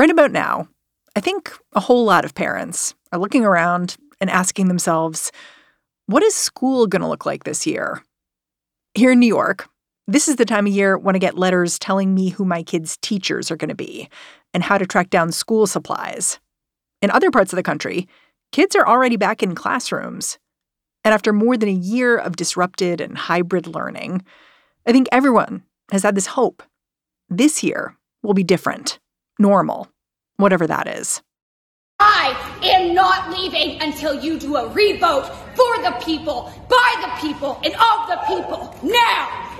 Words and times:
Right 0.00 0.08
about 0.08 0.32
now, 0.32 0.66
I 1.14 1.20
think 1.20 1.52
a 1.74 1.80
whole 1.80 2.06
lot 2.06 2.24
of 2.24 2.34
parents 2.34 2.94
are 3.12 3.18
looking 3.18 3.44
around 3.44 3.98
and 4.18 4.30
asking 4.30 4.68
themselves, 4.68 5.30
what 6.06 6.22
is 6.22 6.34
school 6.34 6.86
going 6.86 7.02
to 7.02 7.06
look 7.06 7.26
like 7.26 7.44
this 7.44 7.66
year? 7.66 8.02
Here 8.94 9.12
in 9.12 9.20
New 9.20 9.26
York, 9.26 9.68
this 10.06 10.26
is 10.26 10.36
the 10.36 10.46
time 10.46 10.66
of 10.66 10.72
year 10.72 10.96
when 10.96 11.16
I 11.16 11.18
get 11.18 11.36
letters 11.36 11.78
telling 11.78 12.14
me 12.14 12.30
who 12.30 12.46
my 12.46 12.62
kids' 12.62 12.96
teachers 13.02 13.50
are 13.50 13.58
going 13.58 13.68
to 13.68 13.74
be 13.74 14.08
and 14.54 14.62
how 14.62 14.78
to 14.78 14.86
track 14.86 15.10
down 15.10 15.32
school 15.32 15.66
supplies. 15.66 16.40
In 17.02 17.10
other 17.10 17.30
parts 17.30 17.52
of 17.52 17.58
the 17.58 17.62
country, 17.62 18.08
kids 18.52 18.74
are 18.74 18.88
already 18.88 19.18
back 19.18 19.42
in 19.42 19.54
classrooms. 19.54 20.38
And 21.04 21.12
after 21.12 21.30
more 21.30 21.58
than 21.58 21.68
a 21.68 21.72
year 21.72 22.16
of 22.16 22.36
disrupted 22.36 23.02
and 23.02 23.18
hybrid 23.18 23.66
learning, 23.66 24.24
I 24.86 24.92
think 24.92 25.08
everyone 25.12 25.64
has 25.92 26.04
had 26.04 26.14
this 26.14 26.28
hope. 26.28 26.62
This 27.28 27.62
year 27.62 27.98
will 28.22 28.32
be 28.32 28.44
different, 28.44 28.98
normal, 29.40 29.88
whatever 30.36 30.66
that 30.66 30.86
is. 30.86 31.22
I 31.98 32.34
am 32.62 32.94
not 32.94 33.30
leaving 33.30 33.80
until 33.82 34.14
you 34.14 34.38
do 34.38 34.56
a 34.56 34.68
revote 34.68 35.26
for 35.54 35.82
the 35.82 35.96
people, 36.02 36.52
by 36.68 36.94
the 37.02 37.28
people, 37.28 37.60
and 37.64 37.74
of 37.74 38.08
the 38.08 38.20
people 38.26 38.74
now. 38.82 39.50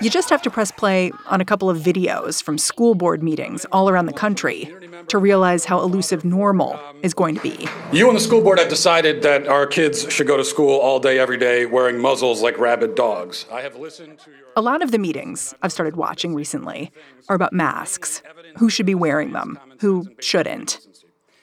You 0.00 0.10
just 0.10 0.30
have 0.30 0.42
to 0.42 0.50
press 0.50 0.72
play 0.72 1.12
on 1.26 1.40
a 1.40 1.44
couple 1.44 1.70
of 1.70 1.78
videos 1.78 2.42
from 2.42 2.58
school 2.58 2.96
board 2.96 3.22
meetings 3.22 3.64
all 3.70 3.88
around 3.88 4.06
the 4.06 4.12
country 4.12 4.68
to 5.08 5.18
realize 5.18 5.64
how 5.64 5.80
elusive 5.80 6.24
normal 6.24 6.76
is 7.02 7.14
going 7.14 7.36
to 7.36 7.40
be. 7.40 7.68
You 7.92 8.08
and 8.08 8.16
the 8.16 8.20
school 8.20 8.42
board 8.42 8.58
have 8.58 8.68
decided 8.68 9.22
that 9.22 9.46
our 9.46 9.64
kids 9.64 10.12
should 10.12 10.26
go 10.26 10.36
to 10.36 10.44
school 10.44 10.80
all 10.80 10.98
day, 10.98 11.20
every 11.20 11.36
day, 11.36 11.66
wearing 11.66 12.00
muzzles 12.00 12.42
like 12.42 12.58
rabid 12.58 12.96
dogs. 12.96 13.46
I 13.52 13.60
have 13.60 13.76
listened 13.76 14.18
to 14.20 14.30
your. 14.30 14.48
A 14.56 14.60
lot 14.60 14.82
of 14.82 14.90
the 14.90 14.98
meetings 14.98 15.54
I've 15.62 15.72
started 15.72 15.94
watching 15.94 16.34
recently 16.34 16.90
are 17.28 17.36
about 17.36 17.52
masks 17.52 18.22
who 18.56 18.68
should 18.68 18.86
be 18.86 18.96
wearing 18.96 19.32
them, 19.32 19.56
who 19.80 20.08
shouldn't. 20.18 20.80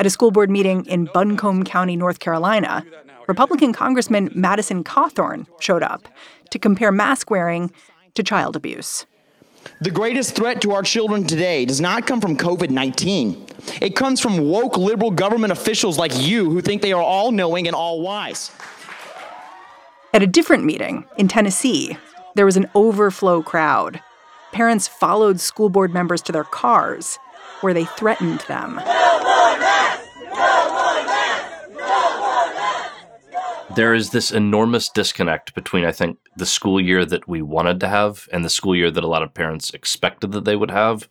At 0.01 0.05
a 0.05 0.09
school 0.09 0.31
board 0.31 0.49
meeting 0.49 0.85
in 0.85 1.05
Buncombe 1.13 1.63
County, 1.63 1.95
North 1.95 2.19
Carolina, 2.19 2.85
Republican 3.29 3.71
Congressman 3.71 4.31
Madison 4.35 4.83
Cawthorn 4.83 5.45
showed 5.61 5.83
up 5.83 6.09
to 6.49 6.59
compare 6.59 6.91
mask 6.91 7.29
wearing 7.29 7.71
to 8.15 8.23
child 8.23 8.55
abuse. 8.55 9.05
The 9.81 9.91
greatest 9.91 10.35
threat 10.35 10.61
to 10.61 10.71
our 10.71 10.83
children 10.83 11.25
today 11.25 11.65
does 11.65 11.81
not 11.81 12.07
come 12.07 12.21
from 12.21 12.37
COVID 12.37 12.69
19. 12.69 13.45
It 13.81 13.95
comes 13.95 14.19
from 14.19 14.49
woke 14.49 14.77
liberal 14.77 15.11
government 15.11 15.51
officials 15.51 15.97
like 15.97 16.17
you 16.17 16.49
who 16.49 16.61
think 16.61 16.81
they 16.81 16.93
are 16.93 17.01
all 17.01 17.31
knowing 17.31 17.67
and 17.67 17.75
all 17.75 18.01
wise. 18.01 18.51
At 20.13 20.23
a 20.23 20.27
different 20.27 20.63
meeting 20.65 21.05
in 21.17 21.27
Tennessee, 21.27 21.97
there 22.35 22.45
was 22.45 22.57
an 22.57 22.69
overflow 22.73 23.41
crowd. 23.41 24.01
Parents 24.51 24.87
followed 24.87 25.39
school 25.39 25.69
board 25.69 25.93
members 25.93 26.21
to 26.23 26.31
their 26.31 26.43
cars, 26.43 27.19
where 27.61 27.73
they 27.73 27.85
threatened 27.85 28.39
them. 28.47 28.79
There 33.79 33.93
is 33.93 34.09
this 34.09 34.29
enormous 34.29 34.89
disconnect 34.89 35.55
between, 35.55 35.85
I 35.85 35.93
think, 35.93 36.17
the 36.35 36.45
school 36.45 36.81
year 36.81 37.05
that 37.05 37.29
we 37.29 37.41
wanted 37.41 37.79
to 37.79 37.87
have 37.87 38.27
and 38.29 38.43
the 38.43 38.49
school 38.49 38.75
year 38.75 38.91
that 38.91 39.05
a 39.05 39.07
lot 39.07 39.23
of 39.23 39.33
parents 39.33 39.69
expected 39.69 40.33
that 40.33 40.43
they 40.43 40.57
would 40.57 40.69
have, 40.69 41.07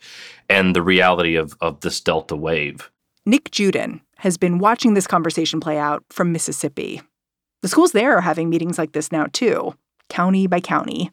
and 0.50 0.76
the 0.76 0.82
reality 0.82 1.34
of, 1.34 1.56
of 1.62 1.80
this 1.80 1.98
Delta 1.98 2.36
wave. 2.36 2.90
Nick 3.24 3.50
Judin 3.52 4.02
has 4.18 4.36
been 4.36 4.58
watching 4.58 4.92
this 4.92 5.06
conversation 5.06 5.60
play 5.60 5.78
out 5.78 6.04
from 6.10 6.30
Mississippi. 6.30 7.00
The 7.62 7.68
schools 7.68 7.92
there 7.92 8.18
are 8.18 8.20
having 8.20 8.50
meetings 8.50 8.76
like 8.76 8.92
this 8.92 9.10
now, 9.10 9.28
too, 9.32 9.74
county 10.10 10.46
by 10.46 10.60
county. 10.60 11.10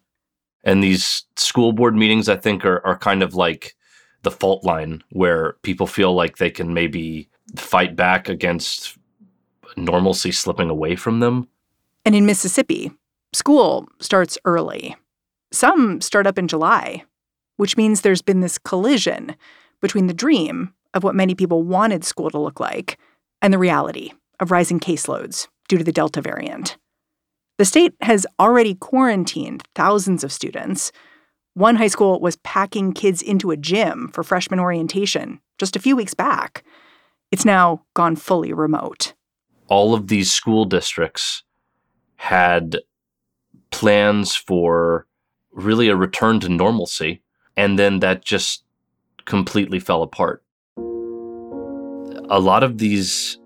And 0.65 0.83
these 0.83 1.23
school 1.37 1.71
board 1.71 1.95
meetings, 1.95 2.27
I 2.27 2.35
think, 2.35 2.65
are, 2.65 2.85
are 2.85 2.97
kind 2.97 3.23
of 3.23 3.33
like 3.33 3.77
the 4.23 4.31
fault 4.31 4.65
line 4.65 5.05
where 5.13 5.53
people 5.63 5.87
feel 5.87 6.13
like 6.13 6.35
they 6.35 6.51
can 6.51 6.73
maybe 6.73 7.29
fight 7.55 7.95
back 7.95 8.27
against 8.27 8.97
normalcy 9.77 10.31
slipping 10.31 10.69
away 10.69 10.95
from 10.95 11.19
them. 11.19 11.47
And 12.05 12.15
in 12.15 12.25
Mississippi, 12.25 12.91
school 13.33 13.87
starts 13.99 14.37
early. 14.45 14.95
Some 15.51 16.01
start 16.01 16.27
up 16.27 16.37
in 16.37 16.47
July, 16.47 17.03
which 17.57 17.77
means 17.77 18.01
there's 18.01 18.21
been 18.21 18.41
this 18.41 18.57
collision 18.57 19.35
between 19.81 20.07
the 20.07 20.13
dream 20.13 20.73
of 20.93 21.03
what 21.03 21.15
many 21.15 21.35
people 21.35 21.63
wanted 21.63 22.03
school 22.03 22.29
to 22.29 22.39
look 22.39 22.59
like 22.59 22.97
and 23.41 23.53
the 23.53 23.57
reality 23.57 24.11
of 24.39 24.51
rising 24.51 24.79
caseloads 24.79 25.47
due 25.67 25.77
to 25.77 25.83
the 25.83 25.91
Delta 25.91 26.21
variant. 26.21 26.77
The 27.57 27.65
state 27.65 27.93
has 28.01 28.27
already 28.39 28.75
quarantined 28.75 29.63
thousands 29.75 30.23
of 30.23 30.31
students. 30.31 30.91
One 31.53 31.77
high 31.77 31.87
school 31.87 32.19
was 32.19 32.35
packing 32.37 32.91
kids 32.91 33.21
into 33.21 33.51
a 33.51 33.57
gym 33.57 34.09
for 34.13 34.23
freshman 34.23 34.59
orientation 34.59 35.39
just 35.57 35.75
a 35.75 35.79
few 35.79 35.95
weeks 35.95 36.13
back. 36.13 36.63
It's 37.31 37.45
now 37.45 37.83
gone 37.93 38.15
fully 38.15 38.51
remote 38.51 39.13
all 39.67 39.93
of 39.93 40.07
these 40.07 40.31
school 40.31 40.65
districts 40.65 41.43
had 42.17 42.77
plans 43.71 44.35
for 44.35 45.07
really 45.51 45.89
a 45.89 45.95
return 45.95 46.39
to 46.41 46.49
normalcy, 46.49 47.21
and 47.57 47.79
then 47.79 47.99
that 47.99 48.23
just 48.23 48.63
completely 49.25 49.79
fell 49.79 50.03
apart. 50.03 50.43
A 52.29 52.39
lot 52.39 52.63
of 52.63 52.77
these 52.77 53.37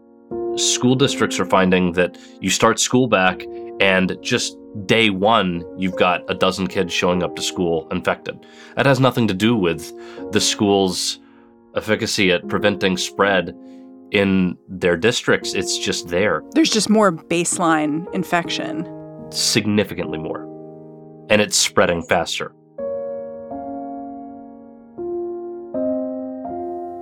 school 0.56 0.96
districts 0.96 1.40
are 1.40 1.46
finding 1.46 1.94
that 1.94 2.18
you 2.42 2.50
start 2.50 2.80
school 2.80 3.08
back, 3.08 3.44
and 3.80 4.18
just 4.22 4.58
day 4.86 5.10
one, 5.10 5.64
you've 5.78 5.96
got 5.96 6.30
a 6.30 6.36
dozen 6.36 6.68
kids 6.68 6.94
showing 6.94 7.24
up 7.24 7.36
to 7.36 7.42
school 7.42 7.88
infected. 7.92 8.46
That 8.76 8.86
has 8.86 9.00
nothing 9.00 9.28
to 9.28 9.34
do 9.34 9.56
with 9.56 9.92
the 10.32 10.42
school's 10.42 11.20
efficacy 11.76 12.32
at 12.32 12.48
preventing 12.48 12.98
spread 12.98 13.56
in 14.12 14.58
their 14.68 14.98
districts, 14.98 15.54
it's 15.54 15.78
just 15.78 16.08
there. 16.08 16.44
There's 16.54 16.70
just 16.70 16.90
more 16.90 17.12
baseline 17.12 18.12
infection. 18.14 18.88
Significantly 19.32 20.18
more. 20.18 20.44
And 21.30 21.42
it's 21.42 21.58
spreading 21.58 22.02
faster. 22.04 22.52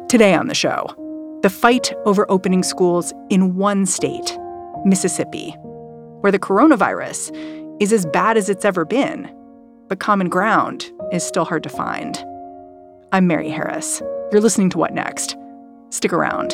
Today 0.10 0.34
on 0.34 0.48
the 0.48 0.56
show, 0.56 0.88
the 1.44 1.50
fight 1.50 1.94
over 2.06 2.30
opening 2.30 2.64
schools 2.64 3.14
in 3.30 3.56
one 3.56 3.86
state, 3.86 4.38
Mississippi, 4.86 5.52
where 6.22 6.32
the 6.32 6.40
coronavirus 6.40 7.82
is 7.82 7.94
as 7.94 8.06
bad 8.08 8.38
as 8.38 8.50
it's 8.50 8.66
ever 8.66 8.86
been, 8.86 9.30
but 9.88 10.00
common 10.00 10.30
ground 10.30 10.92
is 11.12 11.24
still 11.24 11.46
hard 11.46 11.64
to 11.64 11.70
find. 11.70 12.18
I'm 13.12 13.28
Mary 13.28 13.50
Harris. 13.50 14.02
You're 14.32 14.42
listening 14.42 14.70
to 14.72 14.78
What 14.78 14.94
Next? 14.94 15.38
Stick 15.90 16.12
around. 16.12 16.54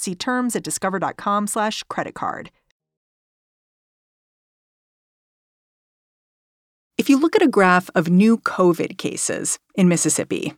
See 0.00 0.14
terms 0.14 0.56
at 0.56 0.62
discover.com 0.62 1.46
slash 1.46 1.82
credit 1.90 2.14
card. 2.14 2.50
If 6.96 7.10
you 7.10 7.20
look 7.20 7.36
at 7.36 7.42
a 7.42 7.48
graph 7.48 7.90
of 7.94 8.08
new 8.08 8.38
COVID 8.38 8.96
cases 8.96 9.58
in 9.74 9.88
Mississippi, 9.88 10.54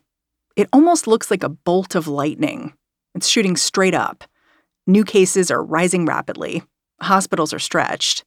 it 0.55 0.69
almost 0.71 1.07
looks 1.07 1.29
like 1.29 1.43
a 1.43 1.49
bolt 1.49 1.93
of 1.93 2.07
lightning. 2.07 2.73
It's 3.15 3.27
shooting 3.27 3.57
straight 3.57 3.93
up. 3.93 4.23
New 4.87 5.03
cases 5.03 5.51
are 5.51 5.63
rising 5.63 6.05
rapidly. 6.05 6.63
Hospitals 7.01 7.53
are 7.53 7.59
stretched. 7.59 8.23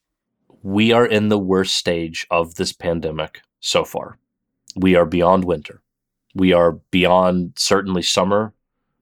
We 0.63 0.93
are 0.93 1.07
in 1.07 1.29
the 1.31 1.39
worst 1.39 1.77
stage 1.77 2.27
of 2.31 2.57
this 2.57 2.73
pandemic 2.73 3.41
so 3.61 3.85
far. 3.85 4.19
We 4.75 4.97
are 4.97 5.07
beyond 5.07 5.45
winter. 5.45 5.81
We 6.35 6.53
are 6.53 6.73
beyond 6.91 7.55
certainly 7.57 8.03
summer, 8.03 8.53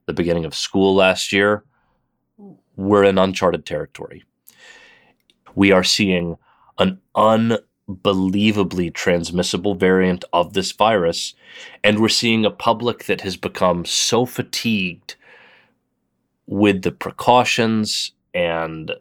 the 0.05 0.13
beginning 0.13 0.45
of 0.45 0.55
school 0.55 0.95
last 0.95 1.33
year. 1.33 1.65
We're 2.75 3.03
in 3.03 3.17
uncharted 3.17 3.65
territory. 3.65 4.23
We 5.55 5.71
are 5.71 5.83
seeing 5.83 6.37
an 6.77 6.99
unbelievably 7.15 8.91
transmissible 8.91 9.75
variant 9.75 10.25
of 10.33 10.53
this 10.53 10.71
virus, 10.71 11.33
and 11.83 11.99
we're 11.99 12.09
seeing 12.09 12.45
a 12.45 12.51
public 12.51 13.05
that 13.05 13.21
has 13.21 13.37
become 13.37 13.85
so 13.85 14.25
fatigued 14.25 15.15
with 16.47 16.81
the 16.81 16.91
precautions 16.91 18.11
and 18.33 18.91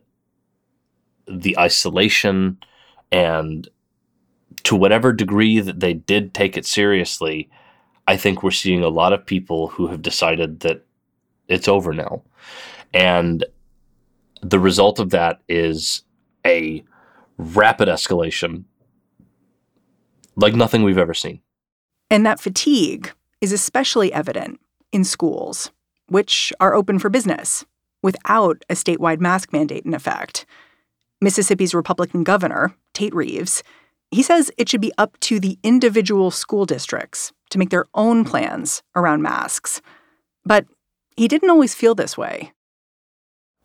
the 1.27 1.59
isolation 1.59 2.59
and 3.11 3.69
to 4.65 4.77
whatever 4.77 5.13
degree 5.13 5.61
that 5.61 5.81
they 5.81 5.93
did 5.93 6.35
take 6.35 6.57
it 6.57 6.67
seriously, 6.67 7.51
I 8.07 8.17
think 8.17 8.43
we're 8.43 8.51
seeing 8.51 8.83
a 8.83 8.89
lot 8.89 9.13
of 9.13 9.27
people 9.27 9.69
who 9.69 9.89
have 9.89 10.03
decided 10.03 10.61
that 10.61 10.85
it's 11.49 11.69
over 11.69 11.93
now. 11.93 12.23
And 12.93 13.45
the 14.45 14.61
result 14.61 14.99
of 14.99 15.11
that 15.11 15.41
is 15.49 16.03
a 16.47 16.85
rapid 17.39 17.89
escalation 17.89 18.65
like 20.37 20.55
nothing 20.55 20.83
we've 20.83 20.99
ever 20.99 21.15
seen. 21.15 21.41
And 22.11 22.27
that 22.27 22.41
fatigue 22.41 23.13
is 23.41 23.53
especially 23.53 24.13
evident 24.13 24.61
in 24.93 25.05
schools, 25.05 25.71
which 26.09 26.53
are 26.61 26.75
open 26.75 26.99
for 26.99 27.09
business 27.09 27.65
without 28.03 28.65
a 28.69 28.75
statewide 28.75 29.21
mask 29.21 29.53
mandate 29.53 29.85
in 29.85 29.95
effect. 29.95 30.45
Mississippi's 31.21 31.75
Republican 31.75 32.23
governor, 32.23 32.77
Tate 32.93 33.15
Reeves, 33.15 33.63
he 34.11 34.23
says 34.23 34.53
it 34.59 34.69
should 34.69 34.81
be 34.81 34.93
up 34.99 35.19
to 35.21 35.41
the 35.41 35.59
individual 35.63 36.31
school 36.31 36.67
districts 36.67 37.33
to 37.51 37.59
make 37.59 37.71
their 37.71 37.87
own 37.95 38.25
plans 38.25 38.83
around 38.95 39.23
masks. 39.23 39.81
But 40.45 40.67
he 41.17 41.29
didn't 41.29 41.51
always 41.51 41.75
feel 41.75 41.95
this 41.95 42.19
way. 42.19 42.53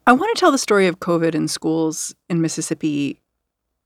I 0.10 0.12
want 0.12 0.36
to 0.36 0.40
tell 0.40 0.52
the 0.52 0.58
story 0.58 0.88
of 0.88 1.00
COVID 1.00 1.36
in 1.36 1.48
schools 1.48 2.16
in 2.32 2.42
Mississippi 2.42 3.22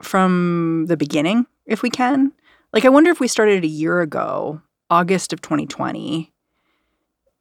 from 0.02 0.86
the 0.88 0.96
beginning, 0.96 1.48
if 1.66 1.82
we 1.82 1.90
can. 1.90 2.32
Like, 2.72 2.86
I 2.86 2.90
wonder 2.90 3.12
if 3.12 3.20
we 3.20 3.28
started 3.28 3.66
a 3.66 3.68
year 3.68 4.00
ago, 4.00 4.62
August 4.90 5.34
of 5.34 5.42
2020. 5.42 6.32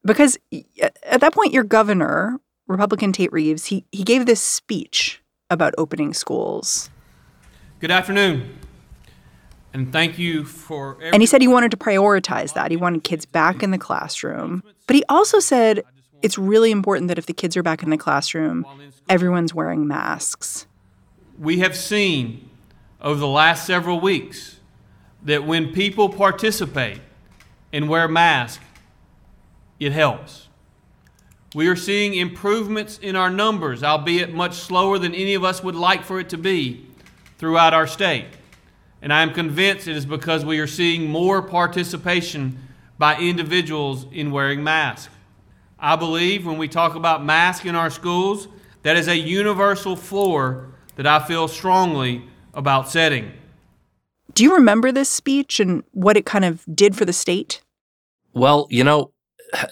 Because 0.05 0.37
at 1.07 1.21
that 1.21 1.33
point, 1.33 1.53
your 1.53 1.63
governor, 1.63 2.41
Republican 2.67 3.13
Tate 3.13 3.33
Reeves, 3.33 3.67
he, 3.67 3.85
he 3.93 4.03
gave 4.03 4.27
this 4.27 4.41
speech 4.41 5.23
about 5.49 5.75
opening 5.79 6.13
schools. 6.13 6.91
Good 7.79 7.93
afternoon. 7.93 8.59
And 9.73 9.93
thank 9.93 10.19
you 10.19 10.45
for. 10.45 10.99
And 11.01 11.23
he 11.23 11.27
said 11.27 11.41
he 11.41 11.47
wanted 11.47 11.71
to 11.71 11.77
prioritize 11.77 12.55
that. 12.55 12.73
He 12.73 12.77
wanted 12.77 13.05
kids 13.05 13.27
back 13.27 13.63
in 13.63 13.71
the 13.71 13.79
classroom. 13.79 14.65
But 14.89 14.97
he 14.97 15.05
also 15.09 15.39
said 15.39 15.85
it's 16.23 16.39
really 16.39 16.71
important 16.71 17.09
that 17.09 17.19
if 17.19 17.27
the 17.27 17.33
kids 17.33 17.57
are 17.57 17.63
back 17.63 17.83
in 17.83 17.91
the 17.91 17.99
classroom, 17.99 18.65
everyone's 19.09 19.55
wearing 19.55 19.87
masks. 19.87 20.67
We 21.39 21.59
have 21.59 21.77
seen 21.77 22.49
over 23.01 23.19
the 23.19 23.27
last 23.27 23.67
several 23.67 24.01
weeks 24.01 24.59
that 25.25 25.45
when 25.45 25.73
people 25.73 26.09
participate 26.09 27.01
and 27.73 27.89
wear 27.89 28.09
masks, 28.09 28.65
it 29.81 29.93
helps. 29.93 30.49
We 31.55 31.69
are 31.69 31.77
seeing 31.77 32.15
improvements 32.15 32.99
in 32.99 33.15
our 33.17 33.29
numbers, 33.29 33.83
albeit 33.83 34.33
much 34.33 34.55
slower 34.55 34.99
than 34.99 35.15
any 35.15 35.35
of 35.35 35.45
us 35.45 35.63
would 35.63 35.75
like 35.75 36.03
for 36.03 36.19
it 36.19 36.31
to 36.31 36.39
be, 36.39 36.87
throughout 37.39 37.75
our 37.75 37.87
state. 37.87 38.27
And 39.03 39.13
I 39.13 39.23
am 39.23 39.35
convinced 39.35 39.89
it 39.89 39.97
is 39.97 40.07
because 40.07 40.45
we 40.45 40.61
are 40.61 40.67
seeing 40.67 41.11
more 41.11 41.43
participation 41.43 42.59
by 42.99 43.19
individuals 43.19 44.07
in 44.13 44.31
wearing 44.31 44.63
masks. 44.63 45.13
I 45.83 45.97
believe 45.97 46.47
when 46.47 46.59
we 46.59 46.69
talk 46.69 46.95
about 46.95 47.25
masks 47.25 47.67
in 47.67 47.75
our 47.75 47.91
schools, 47.91 48.47
that 48.83 48.97
is 48.97 49.09
a 49.09 49.17
universal 49.17 49.97
floor 49.97 50.69
that 50.95 51.09
I 51.09 51.19
feel 51.19 51.49
strongly 51.49 52.23
about 52.55 52.89
setting. 52.89 53.33
Do 54.33 54.45
you 54.45 54.55
remember 54.55 54.93
this 54.93 55.09
speech 55.09 55.59
and 55.59 55.83
what 55.91 56.17
it 56.17 56.25
kind 56.25 56.45
of 56.45 56.65
did 56.73 56.95
for 56.95 57.05
the 57.05 57.13
state? 57.13 57.63
Well, 58.33 58.69
you 58.71 58.85
know, 58.85 59.11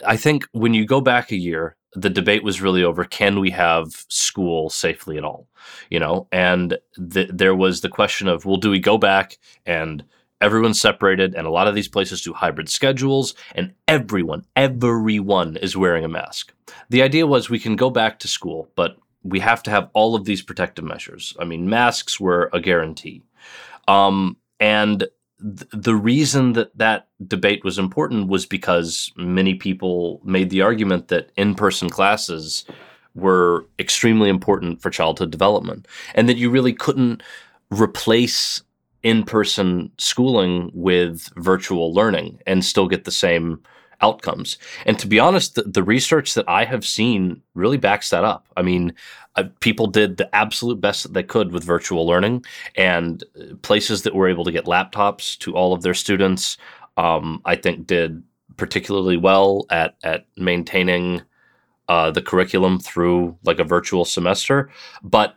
I 0.05 0.17
think 0.17 0.45
when 0.51 0.75
you 0.75 0.85
go 0.85 1.01
back 1.01 1.31
a 1.31 1.37
year, 1.37 1.77
the 1.95 2.11
debate 2.11 2.43
was 2.43 2.61
really 2.61 2.83
over 2.83 3.05
can 3.05 3.39
we 3.41 3.51
have 3.51 4.05
school 4.09 4.71
safely 4.71 5.19
at 5.19 5.25
all 5.25 5.49
you 5.91 5.99
know 5.99 6.29
and 6.31 6.79
th- 7.13 7.31
there 7.33 7.55
was 7.55 7.81
the 7.81 7.89
question 7.89 8.29
of 8.29 8.45
well 8.45 8.57
do 8.57 8.71
we 8.71 8.79
go 8.79 8.97
back 8.97 9.39
and 9.67 10.05
everyone's 10.41 10.81
separated 10.81 11.35
and 11.35 11.47
a 11.47 11.51
lot 11.51 11.69
of 11.69 11.75
these 11.75 11.89
places 11.89 12.23
do 12.23 12.33
hybrid 12.33 12.69
schedules 12.69 13.35
and 13.55 13.73
everyone 13.89 14.45
everyone 14.57 15.57
is 15.57 15.77
wearing 15.77 16.05
a 16.05 16.09
mask. 16.09 16.53
The 16.89 17.03
idea 17.03 17.27
was 17.27 17.51
we 17.51 17.59
can 17.59 17.77
go 17.77 17.91
back 17.91 18.19
to 18.21 18.29
school 18.29 18.69
but 18.75 18.97
we 19.23 19.41
have 19.41 19.63
to 19.65 19.71
have 19.71 19.91
all 19.93 20.15
of 20.15 20.25
these 20.25 20.43
protective 20.43 20.85
measures. 20.85 21.37
I 21.39 21.45
mean 21.45 21.69
masks 21.69 22.19
were 22.19 22.51
a 22.53 22.61
guarantee. 22.61 23.23
Um, 23.89 24.37
and 24.59 25.07
the 25.41 25.95
reason 25.95 26.53
that 26.53 26.77
that 26.77 27.09
debate 27.27 27.65
was 27.65 27.79
important 27.79 28.29
was 28.29 28.45
because 28.45 29.11
many 29.17 29.55
people 29.55 30.21
made 30.23 30.51
the 30.51 30.63
argument 30.63 31.09
that 31.09 31.31
in-person 31.37 31.89
classes 31.89 32.65
were 33.15 33.67
extremely 33.79 34.29
important 34.29 34.83
for 34.83 34.91
childhood 34.91 35.31
development 35.31 35.89
and 36.15 36.29
that 36.29 36.37
you 36.37 36.51
really 36.51 36.73
couldn't 36.73 37.23
replace 37.71 38.63
in-person 39.03 39.91
schooling 39.99 40.71
with 40.75 41.31
virtual 41.37 41.93
learning 41.95 42.39
and 42.47 42.65
still 42.65 42.89
get 42.89 43.05
the 43.05 43.11
same 43.11 43.61
outcomes. 44.03 44.59
And 44.87 44.99
to 44.99 45.07
be 45.07 45.19
honest, 45.19 45.55
the, 45.55 45.63
the, 45.63 45.83
research 45.83 46.35
that 46.35 46.49
I 46.49 46.65
have 46.65 46.87
seen 46.87 47.43
really 47.55 47.77
backs 47.77 48.11
that 48.11 48.25
up. 48.25 48.47
I 48.57 48.63
mean, 48.63 48.95
uh, 49.37 49.45
people 49.61 49.87
did 49.87 50.17
the 50.17 50.35
absolute 50.35 50.81
best 50.81 51.03
that 51.03 51.13
they 51.13 51.23
could 51.23 51.53
with 51.53 51.65
virtual 51.65 52.07
learning, 52.07 52.45
and 52.77 53.23
uh, 53.39 53.55
places 53.63 54.03
that 54.03 54.15
were 54.15 54.29
able 54.29 54.45
to 54.45 54.53
get 54.53 54.65
laptops 54.65 55.39
to 55.41 55.55
all 55.55 55.73
of 55.73 55.83
their 55.83 55.95
students, 55.95 56.57
um, 56.97 57.41
I 57.45 57.57
think, 57.57 57.87
did 57.87 58.23
particularly 58.57 59.17
well 59.17 59.67
at 59.71 59.97
at 60.03 60.27
maintaining 60.37 61.23
uh, 61.89 62.11
the 62.11 62.23
curriculum 62.23 62.79
through 62.79 63.37
like 63.45 63.59
a 63.59 63.65
virtual 63.65 64.05
semester. 64.05 64.71
But 65.03 65.37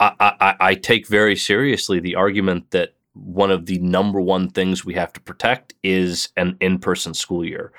I, 0.00 0.34
I, 0.40 0.54
I 0.60 0.74
take 0.74 1.06
very 1.06 1.36
seriously 1.36 2.00
the 2.00 2.14
argument 2.14 2.70
that 2.72 2.94
one 3.14 3.50
of 3.50 3.66
the 3.66 3.78
number 3.78 4.20
one 4.20 4.50
things 4.50 4.84
we 4.84 4.94
have 4.94 5.12
to 5.12 5.20
protect 5.20 5.74
is 5.82 6.28
an 6.36 6.56
in-person 6.60 7.14
school 7.14 7.44
year 7.44 7.72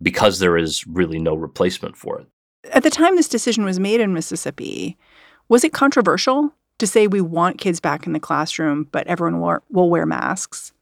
because 0.00 0.40
there 0.40 0.56
is 0.56 0.86
really 0.86 1.20
no 1.20 1.34
replacement 1.34 1.96
for 1.96 2.18
it. 2.20 2.26
At 2.72 2.82
the 2.82 2.90
time 2.90 3.16
this 3.16 3.28
decision 3.28 3.64
was 3.64 3.78
made 3.78 4.00
in 4.00 4.12
Mississippi, 4.12 4.96
was 5.48 5.64
it 5.64 5.72
controversial 5.72 6.52
to 6.78 6.86
say 6.86 7.06
we 7.06 7.20
want 7.20 7.58
kids 7.58 7.78
back 7.78 8.06
in 8.06 8.12
the 8.12 8.20
classroom, 8.20 8.88
but 8.90 9.06
everyone 9.06 9.40
will, 9.40 9.58
will 9.70 9.88
wear 9.88 10.06
masks? 10.06 10.72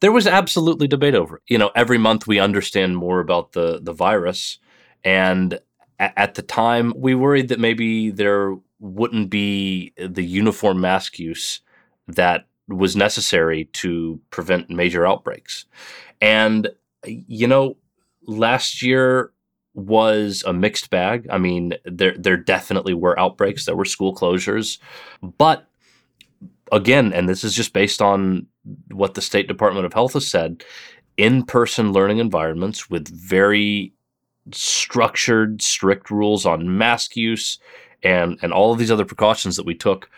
There 0.00 0.12
was 0.12 0.26
absolutely 0.26 0.86
debate 0.86 1.14
over 1.14 1.36
it. 1.36 1.42
You 1.48 1.56
know, 1.56 1.70
every 1.74 1.96
month 1.96 2.26
we 2.26 2.38
understand 2.38 2.98
more 2.98 3.20
about 3.20 3.52
the 3.52 3.80
the 3.82 3.94
virus, 3.94 4.58
and 5.02 5.58
at 5.98 6.34
the 6.34 6.42
time 6.42 6.92
we 6.94 7.14
worried 7.14 7.48
that 7.48 7.58
maybe 7.58 8.10
there 8.10 8.54
wouldn't 8.78 9.30
be 9.30 9.92
the 9.96 10.24
uniform 10.24 10.80
mask 10.80 11.18
use 11.18 11.60
that 12.08 12.46
was 12.68 12.96
necessary 12.96 13.66
to 13.72 14.20
prevent 14.30 14.70
major 14.70 15.06
outbreaks. 15.06 15.66
And 16.20 16.68
you 17.04 17.46
know, 17.46 17.76
last 18.26 18.82
year 18.82 19.32
was 19.74 20.42
a 20.46 20.52
mixed 20.52 20.90
bag. 20.90 21.26
I 21.30 21.38
mean, 21.38 21.74
there 21.84 22.14
there 22.18 22.36
definitely 22.36 22.94
were 22.94 23.18
outbreaks, 23.18 23.66
there 23.66 23.76
were 23.76 23.84
school 23.84 24.14
closures, 24.14 24.78
but 25.38 25.68
again, 26.72 27.12
and 27.12 27.28
this 27.28 27.44
is 27.44 27.54
just 27.54 27.72
based 27.72 28.02
on 28.02 28.46
what 28.90 29.14
the 29.14 29.22
State 29.22 29.46
Department 29.46 29.86
of 29.86 29.92
Health 29.92 30.14
has 30.14 30.26
said, 30.26 30.64
in-person 31.16 31.92
learning 31.92 32.18
environments 32.18 32.90
with 32.90 33.08
very 33.08 33.92
structured, 34.52 35.62
strict 35.62 36.10
rules 36.10 36.46
on 36.46 36.78
mask 36.78 37.16
use 37.16 37.58
and 38.02 38.38
and 38.42 38.52
all 38.52 38.72
of 38.72 38.78
these 38.78 38.90
other 38.90 39.04
precautions 39.04 39.56
that 39.56 39.66
we 39.66 39.74
took 39.74 40.10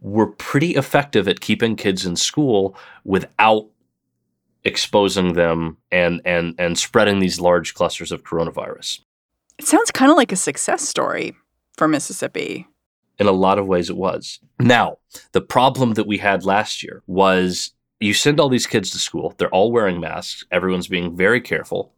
were 0.00 0.26
pretty 0.26 0.72
effective 0.72 1.28
at 1.28 1.40
keeping 1.40 1.76
kids 1.76 2.06
in 2.06 2.16
school 2.16 2.76
without 3.04 3.66
exposing 4.64 5.34
them 5.34 5.76
and 5.90 6.20
and 6.24 6.54
and 6.58 6.78
spreading 6.78 7.18
these 7.18 7.40
large 7.40 7.74
clusters 7.74 8.10
of 8.10 8.24
coronavirus. 8.24 9.00
It 9.58 9.66
sounds 9.66 9.90
kind 9.90 10.10
of 10.10 10.16
like 10.16 10.32
a 10.32 10.36
success 10.36 10.86
story 10.86 11.36
for 11.76 11.86
Mississippi. 11.86 12.66
In 13.18 13.28
a 13.28 13.32
lot 13.32 13.60
of 13.60 13.66
ways 13.66 13.88
it 13.90 13.96
was. 13.96 14.40
Now, 14.58 14.98
the 15.32 15.40
problem 15.40 15.94
that 15.94 16.06
we 16.06 16.18
had 16.18 16.44
last 16.44 16.82
year 16.82 17.02
was 17.06 17.72
you 18.00 18.12
send 18.12 18.40
all 18.40 18.48
these 18.48 18.66
kids 18.66 18.90
to 18.90 18.98
school, 18.98 19.34
they're 19.38 19.48
all 19.50 19.70
wearing 19.70 20.00
masks, 20.00 20.44
everyone's 20.50 20.88
being 20.88 21.16
very 21.16 21.40
careful. 21.40 21.92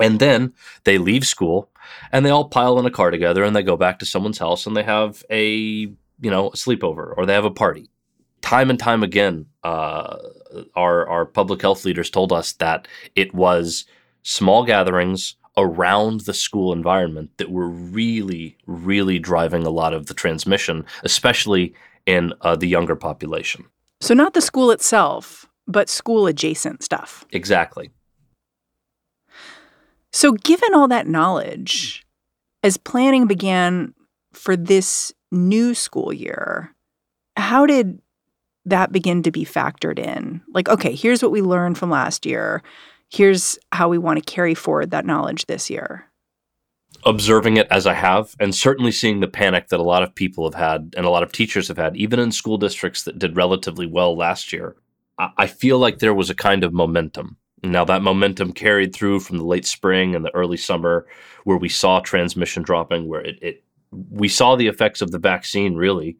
And 0.00 0.20
then 0.20 0.52
they 0.84 0.98
leave 0.98 1.26
school 1.26 1.70
and 2.12 2.24
they 2.24 2.30
all 2.30 2.48
pile 2.48 2.78
in 2.78 2.86
a 2.86 2.90
car 2.90 3.10
together 3.10 3.44
and 3.44 3.54
they 3.54 3.62
go 3.62 3.76
back 3.76 3.98
to 3.98 4.06
someone's 4.06 4.38
house 4.38 4.66
and 4.66 4.76
they 4.76 4.82
have 4.82 5.24
a, 5.30 5.46
you 5.46 6.30
know, 6.30 6.48
a 6.48 6.52
sleepover 6.52 7.14
or 7.16 7.26
they 7.26 7.34
have 7.34 7.44
a 7.44 7.50
party. 7.50 7.90
Time 8.40 8.70
and 8.70 8.78
time 8.78 9.02
again, 9.02 9.46
uh, 9.64 10.16
our, 10.76 11.08
our 11.08 11.26
public 11.26 11.60
health 11.60 11.84
leaders 11.84 12.10
told 12.10 12.32
us 12.32 12.52
that 12.52 12.86
it 13.16 13.34
was 13.34 13.84
small 14.22 14.64
gatherings 14.64 15.34
around 15.56 16.20
the 16.20 16.32
school 16.32 16.72
environment 16.72 17.30
that 17.36 17.50
were 17.50 17.68
really, 17.68 18.56
really 18.66 19.18
driving 19.18 19.66
a 19.66 19.70
lot 19.70 19.92
of 19.92 20.06
the 20.06 20.14
transmission, 20.14 20.84
especially 21.02 21.74
in 22.06 22.32
uh, 22.42 22.54
the 22.54 22.68
younger 22.68 22.94
population. 22.94 23.64
So, 24.00 24.14
not 24.14 24.34
the 24.34 24.40
school 24.40 24.70
itself, 24.70 25.46
but 25.66 25.88
school 25.88 26.26
adjacent 26.26 26.84
stuff. 26.84 27.24
Exactly. 27.32 27.90
So, 30.18 30.32
given 30.32 30.74
all 30.74 30.88
that 30.88 31.06
knowledge, 31.06 32.04
as 32.64 32.76
planning 32.76 33.28
began 33.28 33.94
for 34.32 34.56
this 34.56 35.12
new 35.30 35.74
school 35.74 36.12
year, 36.12 36.74
how 37.36 37.66
did 37.66 38.02
that 38.64 38.90
begin 38.90 39.22
to 39.22 39.30
be 39.30 39.44
factored 39.44 39.96
in? 39.96 40.42
Like, 40.52 40.68
okay, 40.68 40.92
here's 40.92 41.22
what 41.22 41.30
we 41.30 41.40
learned 41.40 41.78
from 41.78 41.90
last 41.90 42.26
year. 42.26 42.64
Here's 43.08 43.60
how 43.70 43.88
we 43.88 43.96
want 43.96 44.18
to 44.18 44.24
carry 44.28 44.54
forward 44.54 44.90
that 44.90 45.06
knowledge 45.06 45.46
this 45.46 45.70
year. 45.70 46.10
Observing 47.04 47.56
it 47.56 47.68
as 47.70 47.86
I 47.86 47.94
have, 47.94 48.34
and 48.40 48.52
certainly 48.52 48.90
seeing 48.90 49.20
the 49.20 49.28
panic 49.28 49.68
that 49.68 49.78
a 49.78 49.84
lot 49.84 50.02
of 50.02 50.16
people 50.16 50.50
have 50.50 50.58
had 50.58 50.94
and 50.96 51.06
a 51.06 51.10
lot 51.10 51.22
of 51.22 51.30
teachers 51.30 51.68
have 51.68 51.78
had, 51.78 51.96
even 51.96 52.18
in 52.18 52.32
school 52.32 52.58
districts 52.58 53.04
that 53.04 53.20
did 53.20 53.36
relatively 53.36 53.86
well 53.86 54.16
last 54.16 54.52
year, 54.52 54.74
I 55.16 55.46
feel 55.46 55.78
like 55.78 56.00
there 56.00 56.12
was 56.12 56.28
a 56.28 56.34
kind 56.34 56.64
of 56.64 56.72
momentum 56.72 57.36
now, 57.62 57.84
that 57.84 58.02
momentum 58.02 58.52
carried 58.52 58.94
through 58.94 59.20
from 59.20 59.38
the 59.38 59.44
late 59.44 59.66
spring 59.66 60.14
and 60.14 60.24
the 60.24 60.34
early 60.34 60.56
summer, 60.56 61.06
where 61.44 61.56
we 61.56 61.68
saw 61.68 62.00
transmission 62.00 62.62
dropping, 62.62 63.08
where 63.08 63.20
it, 63.20 63.38
it 63.42 63.64
we 64.10 64.28
saw 64.28 64.54
the 64.54 64.66
effects 64.66 65.00
of 65.00 65.10
the 65.10 65.18
vaccine 65.18 65.74
really. 65.74 66.18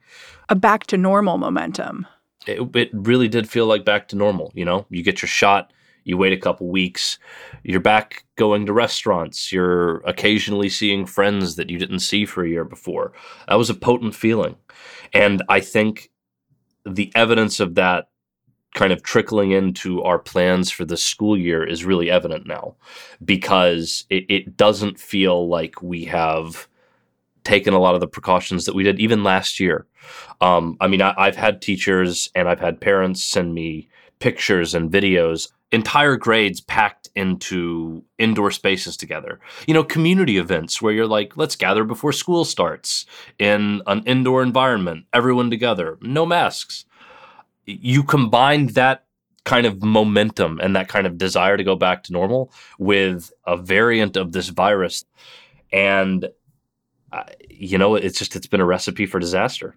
A 0.48 0.54
back 0.54 0.86
to 0.86 0.96
normal 0.96 1.38
momentum. 1.38 2.06
It, 2.46 2.74
it 2.74 2.90
really 2.92 3.28
did 3.28 3.48
feel 3.48 3.66
like 3.66 3.84
back 3.84 4.08
to 4.08 4.16
normal. 4.16 4.50
You 4.54 4.64
know, 4.64 4.86
you 4.88 5.02
get 5.02 5.20
your 5.20 5.28
shot, 5.28 5.72
you 6.04 6.16
wait 6.16 6.32
a 6.32 6.38
couple 6.38 6.68
weeks, 6.68 7.18
you're 7.62 7.80
back 7.80 8.24
going 8.36 8.64
to 8.66 8.72
restaurants, 8.72 9.52
you're 9.52 9.98
occasionally 9.98 10.70
seeing 10.70 11.04
friends 11.04 11.56
that 11.56 11.68
you 11.68 11.78
didn't 11.78 12.00
see 12.00 12.24
for 12.24 12.42
a 12.42 12.48
year 12.48 12.64
before. 12.64 13.12
That 13.46 13.56
was 13.56 13.68
a 13.68 13.74
potent 13.74 14.14
feeling. 14.14 14.56
And 15.12 15.42
I 15.48 15.60
think 15.60 16.10
the 16.86 17.12
evidence 17.14 17.60
of 17.60 17.74
that 17.74 18.08
kind 18.74 18.92
of 18.92 19.02
trickling 19.02 19.50
into 19.50 20.02
our 20.02 20.18
plans 20.18 20.70
for 20.70 20.84
the 20.84 20.96
school 20.96 21.36
year 21.36 21.64
is 21.64 21.84
really 21.84 22.10
evident 22.10 22.46
now 22.46 22.76
because 23.24 24.04
it, 24.10 24.24
it 24.28 24.56
doesn't 24.56 24.98
feel 24.98 25.48
like 25.48 25.82
we 25.82 26.04
have 26.04 26.68
taken 27.44 27.72
a 27.72 27.78
lot 27.78 27.94
of 27.94 28.00
the 28.00 28.06
precautions 28.06 28.66
that 28.66 28.74
we 28.74 28.82
did 28.82 29.00
even 29.00 29.24
last 29.24 29.58
year. 29.58 29.86
Um, 30.40 30.76
I 30.80 30.86
mean, 30.86 31.00
I, 31.00 31.14
I've 31.16 31.36
had 31.36 31.62
teachers 31.62 32.30
and 32.34 32.48
I've 32.48 32.60
had 32.60 32.80
parents 32.80 33.24
send 33.24 33.54
me 33.54 33.88
pictures 34.18 34.74
and 34.74 34.90
videos, 34.90 35.50
entire 35.72 36.16
grades 36.16 36.60
packed 36.60 37.08
into 37.14 38.04
indoor 38.18 38.50
spaces 38.50 38.96
together. 38.96 39.40
You 39.66 39.74
know, 39.74 39.84
community 39.84 40.36
events 40.36 40.82
where 40.82 40.92
you're 40.92 41.06
like, 41.06 41.36
let's 41.36 41.56
gather 41.56 41.84
before 41.84 42.12
school 42.12 42.44
starts 42.44 43.06
in 43.38 43.82
an 43.86 44.02
indoor 44.04 44.42
environment, 44.42 45.06
everyone 45.12 45.50
together, 45.50 45.98
no 46.02 46.26
masks 46.26 46.84
you 47.68 48.02
combine 48.02 48.68
that 48.68 49.04
kind 49.44 49.66
of 49.66 49.82
momentum 49.82 50.58
and 50.60 50.74
that 50.74 50.88
kind 50.88 51.06
of 51.06 51.18
desire 51.18 51.56
to 51.56 51.64
go 51.64 51.76
back 51.76 52.02
to 52.04 52.12
normal 52.12 52.52
with 52.78 53.32
a 53.46 53.56
variant 53.56 54.16
of 54.16 54.32
this 54.32 54.48
virus. 54.48 55.04
And 55.72 56.28
uh, 57.12 57.24
you 57.48 57.78
know 57.78 57.94
it's 57.94 58.18
just 58.18 58.36
it's 58.36 58.46
been 58.46 58.60
a 58.60 58.66
recipe 58.66 59.06
for 59.06 59.18
disaster 59.18 59.74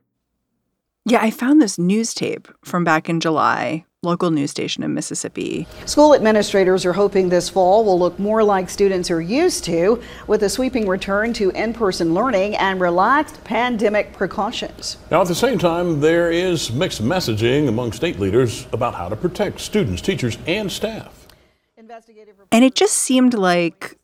yeah 1.05 1.19
i 1.21 1.31
found 1.31 1.61
this 1.61 1.77
news 1.77 2.13
tape 2.13 2.47
from 2.63 2.83
back 2.83 3.09
in 3.09 3.19
july 3.19 3.85
local 4.03 4.31
news 4.31 4.49
station 4.49 4.81
in 4.81 4.95
Mississippi. 4.95 5.67
School 5.85 6.15
administrators 6.15 6.87
are 6.87 6.93
hoping 6.93 7.29
this 7.29 7.49
fall 7.49 7.85
will 7.85 7.99
look 7.99 8.17
more 8.17 8.43
like 8.43 8.67
students 8.67 9.11
are 9.11 9.21
used 9.21 9.63
to, 9.65 10.01
with 10.25 10.41
a 10.41 10.49
sweeping 10.49 10.87
return 10.87 11.33
to 11.33 11.51
in 11.51 11.71
person 11.71 12.15
learning 12.15 12.55
and 12.55 12.81
relaxed 12.81 13.43
pandemic 13.43 14.11
precautions. 14.13 14.97
Now, 15.11 15.21
at 15.21 15.27
the 15.27 15.35
same 15.35 15.59
time, 15.59 15.99
there 15.99 16.31
is 16.31 16.71
mixed 16.71 17.03
messaging 17.03 17.67
among 17.67 17.91
state 17.91 18.19
leaders 18.19 18.65
about 18.73 18.95
how 18.95 19.07
to 19.07 19.15
protect 19.15 19.59
students, 19.59 20.01
teachers, 20.01 20.39
and 20.47 20.71
staff. 20.71 21.27
And 22.51 22.65
it 22.65 22.73
just 22.73 22.95
seemed 22.95 23.35
like 23.35 23.99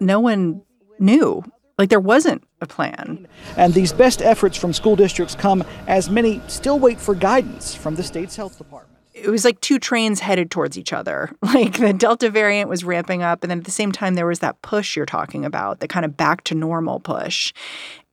no 0.00 0.20
one 0.20 0.62
knew. 0.98 1.44
Like 1.76 1.90
there 1.90 2.00
wasn't 2.00 2.44
a 2.62 2.66
plan. 2.66 3.26
And 3.56 3.74
these 3.74 3.92
best 3.92 4.22
efforts 4.22 4.56
from 4.56 4.72
school 4.72 4.96
districts 4.96 5.34
come 5.34 5.64
as 5.86 6.08
many 6.08 6.40
still 6.46 6.78
wait 6.78 7.00
for 7.00 7.14
guidance 7.14 7.74
from 7.74 7.96
the 7.96 8.02
state's 8.02 8.36
health 8.36 8.56
department 8.58 8.92
it 9.14 9.28
was 9.28 9.44
like 9.44 9.60
two 9.60 9.78
trains 9.78 10.20
headed 10.20 10.50
towards 10.50 10.78
each 10.78 10.92
other. 10.92 11.30
Like 11.42 11.78
the 11.78 11.92
Delta 11.92 12.30
variant 12.30 12.70
was 12.70 12.82
ramping 12.82 13.22
up, 13.22 13.44
and 13.44 13.50
then 13.50 13.58
at 13.58 13.64
the 13.64 13.70
same 13.70 13.92
time, 13.92 14.14
there 14.14 14.26
was 14.26 14.38
that 14.38 14.62
push 14.62 14.96
you're 14.96 15.04
talking 15.04 15.44
about, 15.44 15.80
the 15.80 15.88
kind 15.88 16.06
of 16.06 16.16
back 16.16 16.44
to 16.44 16.54
normal 16.54 16.98
push. 16.98 17.52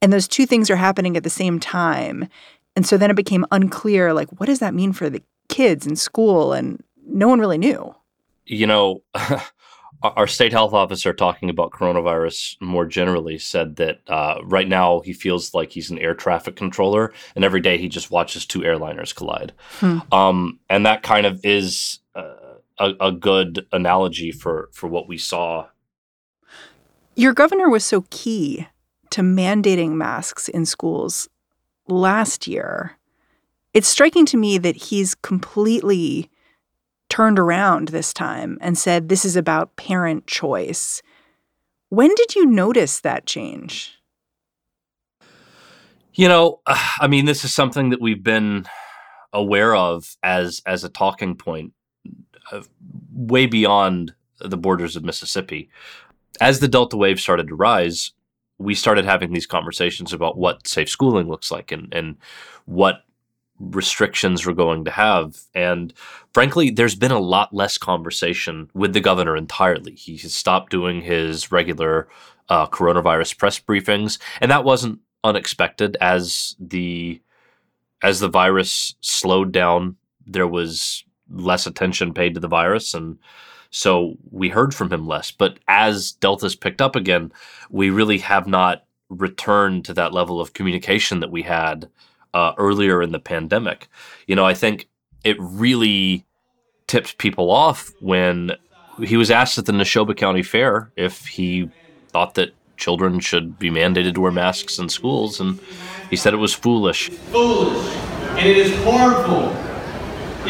And 0.01 0.11
those 0.11 0.27
two 0.27 0.45
things 0.45 0.69
are 0.69 0.75
happening 0.75 1.15
at 1.15 1.23
the 1.23 1.29
same 1.29 1.57
time. 1.59 2.27
And 2.75 2.85
so 2.85 2.97
then 2.97 3.09
it 3.09 3.15
became 3.15 3.45
unclear 3.51 4.13
like, 4.13 4.29
what 4.39 4.47
does 4.47 4.59
that 4.59 4.73
mean 4.73 4.91
for 4.91 5.09
the 5.09 5.23
kids 5.47 5.87
in 5.87 5.95
school? 5.95 6.51
And 6.51 6.83
no 7.07 7.29
one 7.29 7.39
really 7.39 7.57
knew. 7.57 7.95
You 8.45 8.67
know, 8.67 9.03
our 10.01 10.27
state 10.27 10.51
health 10.51 10.73
officer 10.73 11.13
talking 11.13 11.49
about 11.49 11.71
coronavirus 11.71 12.55
more 12.61 12.85
generally 12.85 13.37
said 13.37 13.75
that 13.77 13.99
uh, 14.07 14.35
right 14.43 14.67
now 14.67 15.01
he 15.01 15.13
feels 15.13 15.53
like 15.53 15.71
he's 15.71 15.89
an 15.89 15.99
air 15.99 16.13
traffic 16.13 16.55
controller 16.55 17.13
and 17.35 17.43
every 17.43 17.59
day 17.59 17.77
he 17.77 17.89
just 17.89 18.11
watches 18.11 18.45
two 18.45 18.59
airliners 18.59 19.13
collide. 19.13 19.53
Hmm. 19.79 19.99
um, 20.11 20.59
and 20.69 20.85
that 20.85 21.03
kind 21.03 21.25
of 21.25 21.39
is 21.43 21.99
uh, 22.15 22.35
a, 22.79 22.93
a 23.01 23.11
good 23.11 23.65
analogy 23.71 24.31
for 24.31 24.69
for 24.71 24.87
what 24.87 25.07
we 25.07 25.17
saw. 25.17 25.67
Your 27.15 27.33
governor 27.33 27.69
was 27.69 27.83
so 27.83 28.05
key 28.09 28.67
to 29.09 29.21
mandating 29.21 29.91
masks 29.91 30.47
in 30.47 30.65
schools 30.65 31.27
last 31.87 32.47
year. 32.47 32.97
It's 33.73 33.87
striking 33.87 34.25
to 34.27 34.37
me 34.37 34.57
that 34.57 34.75
he's 34.75 35.15
completely 35.15 36.28
turned 37.19 37.37
around 37.37 37.89
this 37.89 38.13
time 38.13 38.57
and 38.61 38.77
said 38.77 39.09
this 39.09 39.25
is 39.25 39.35
about 39.35 39.75
parent 39.75 40.25
choice. 40.25 41.01
When 41.89 42.15
did 42.15 42.33
you 42.33 42.45
notice 42.45 43.01
that 43.01 43.25
change? 43.25 43.99
You 46.13 46.29
know, 46.29 46.61
I 46.65 47.07
mean, 47.07 47.25
this 47.25 47.43
is 47.43 47.53
something 47.53 47.89
that 47.89 47.99
we've 47.99 48.23
been 48.23 48.67
aware 49.33 49.75
of 49.75 50.15
as 50.23 50.61
as 50.65 50.85
a 50.85 50.89
talking 50.89 51.35
point 51.35 51.73
uh, 52.53 52.61
way 53.11 53.47
beyond 53.47 54.13
the 54.39 54.55
borders 54.55 54.95
of 54.95 55.03
Mississippi. 55.03 55.69
As 56.39 56.61
the 56.61 56.69
Delta 56.69 56.95
wave 56.95 57.19
started 57.19 57.49
to 57.49 57.55
rise, 57.55 58.13
we 58.59 58.73
started 58.73 59.03
having 59.03 59.33
these 59.33 59.45
conversations 59.45 60.13
about 60.13 60.37
what 60.37 60.69
safe 60.69 60.87
schooling 60.87 61.27
looks 61.27 61.51
like 61.51 61.73
and 61.73 61.93
and 61.93 62.15
what 62.63 63.03
restrictions 63.59 64.45
we're 64.45 64.53
going 64.53 64.85
to 64.85 64.91
have. 64.91 65.41
And 65.53 65.93
frankly, 66.33 66.69
there's 66.69 66.95
been 66.95 67.11
a 67.11 67.19
lot 67.19 67.53
less 67.53 67.77
conversation 67.77 68.69
with 68.73 68.93
the 68.93 69.01
governor 69.01 69.35
entirely. 69.35 69.93
He 69.93 70.17
has 70.17 70.33
stopped 70.33 70.71
doing 70.71 71.01
his 71.01 71.51
regular 71.51 72.07
uh, 72.47 72.67
coronavirus 72.67 73.37
press 73.37 73.59
briefings, 73.59 74.17
and 74.41 74.49
that 74.51 74.63
wasn't 74.63 74.99
unexpected. 75.23 75.97
As 76.01 76.55
the 76.59 77.21
as 78.01 78.21
the 78.21 78.29
virus 78.29 78.95
slowed 79.01 79.51
down, 79.51 79.97
there 80.25 80.47
was 80.47 81.03
less 81.29 81.67
attention 81.67 82.13
paid 82.13 82.33
to 82.33 82.39
the 82.39 82.47
virus, 82.47 82.93
and 82.93 83.19
so 83.71 84.15
we 84.31 84.49
heard 84.49 84.73
from 84.73 84.91
him 84.91 85.05
less. 85.05 85.31
But 85.31 85.59
as 85.67 86.13
Delta's 86.13 86.55
picked 86.55 86.81
up 86.81 86.95
again, 86.95 87.31
we 87.69 87.89
really 87.89 88.17
have 88.19 88.47
not 88.47 88.85
returned 89.09 89.85
to 89.85 89.93
that 89.93 90.13
level 90.13 90.39
of 90.39 90.53
communication 90.53 91.19
that 91.19 91.31
we 91.31 91.43
had 91.43 91.89
uh, 92.33 92.53
earlier 92.57 93.01
in 93.01 93.11
the 93.11 93.19
pandemic. 93.19 93.87
You 94.27 94.35
know, 94.35 94.45
I 94.45 94.53
think 94.53 94.87
it 95.23 95.37
really 95.39 96.25
tipped 96.87 97.17
people 97.17 97.51
off 97.51 97.91
when 97.99 98.51
he 99.03 99.17
was 99.17 99.31
asked 99.31 99.57
at 99.57 99.65
the 99.65 99.71
Neshoba 99.71 100.15
County 100.15 100.43
Fair 100.43 100.91
if 100.95 101.27
he 101.27 101.69
thought 102.09 102.35
that 102.35 102.53
children 102.77 103.19
should 103.19 103.59
be 103.59 103.69
mandated 103.69 104.15
to 104.15 104.21
wear 104.21 104.31
masks 104.31 104.79
in 104.79 104.89
schools, 104.89 105.39
and 105.39 105.59
he 106.09 106.15
said 106.15 106.33
it 106.33 106.37
was 106.37 106.53
foolish. 106.53 107.09
Foolish, 107.09 107.93
and 108.37 108.47
it 108.47 108.57
is 108.57 108.83
harmful. 108.83 109.55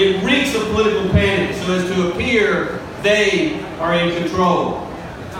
It 0.01 0.24
reeks 0.24 0.55
of 0.55 0.63
political 0.71 1.09
panic 1.09 1.55
so 1.57 1.74
as 1.74 1.89
to 1.91 2.12
appear 2.12 2.79
they 3.01 3.59
are 3.79 3.95
in 3.95 4.24
control. 4.24 4.88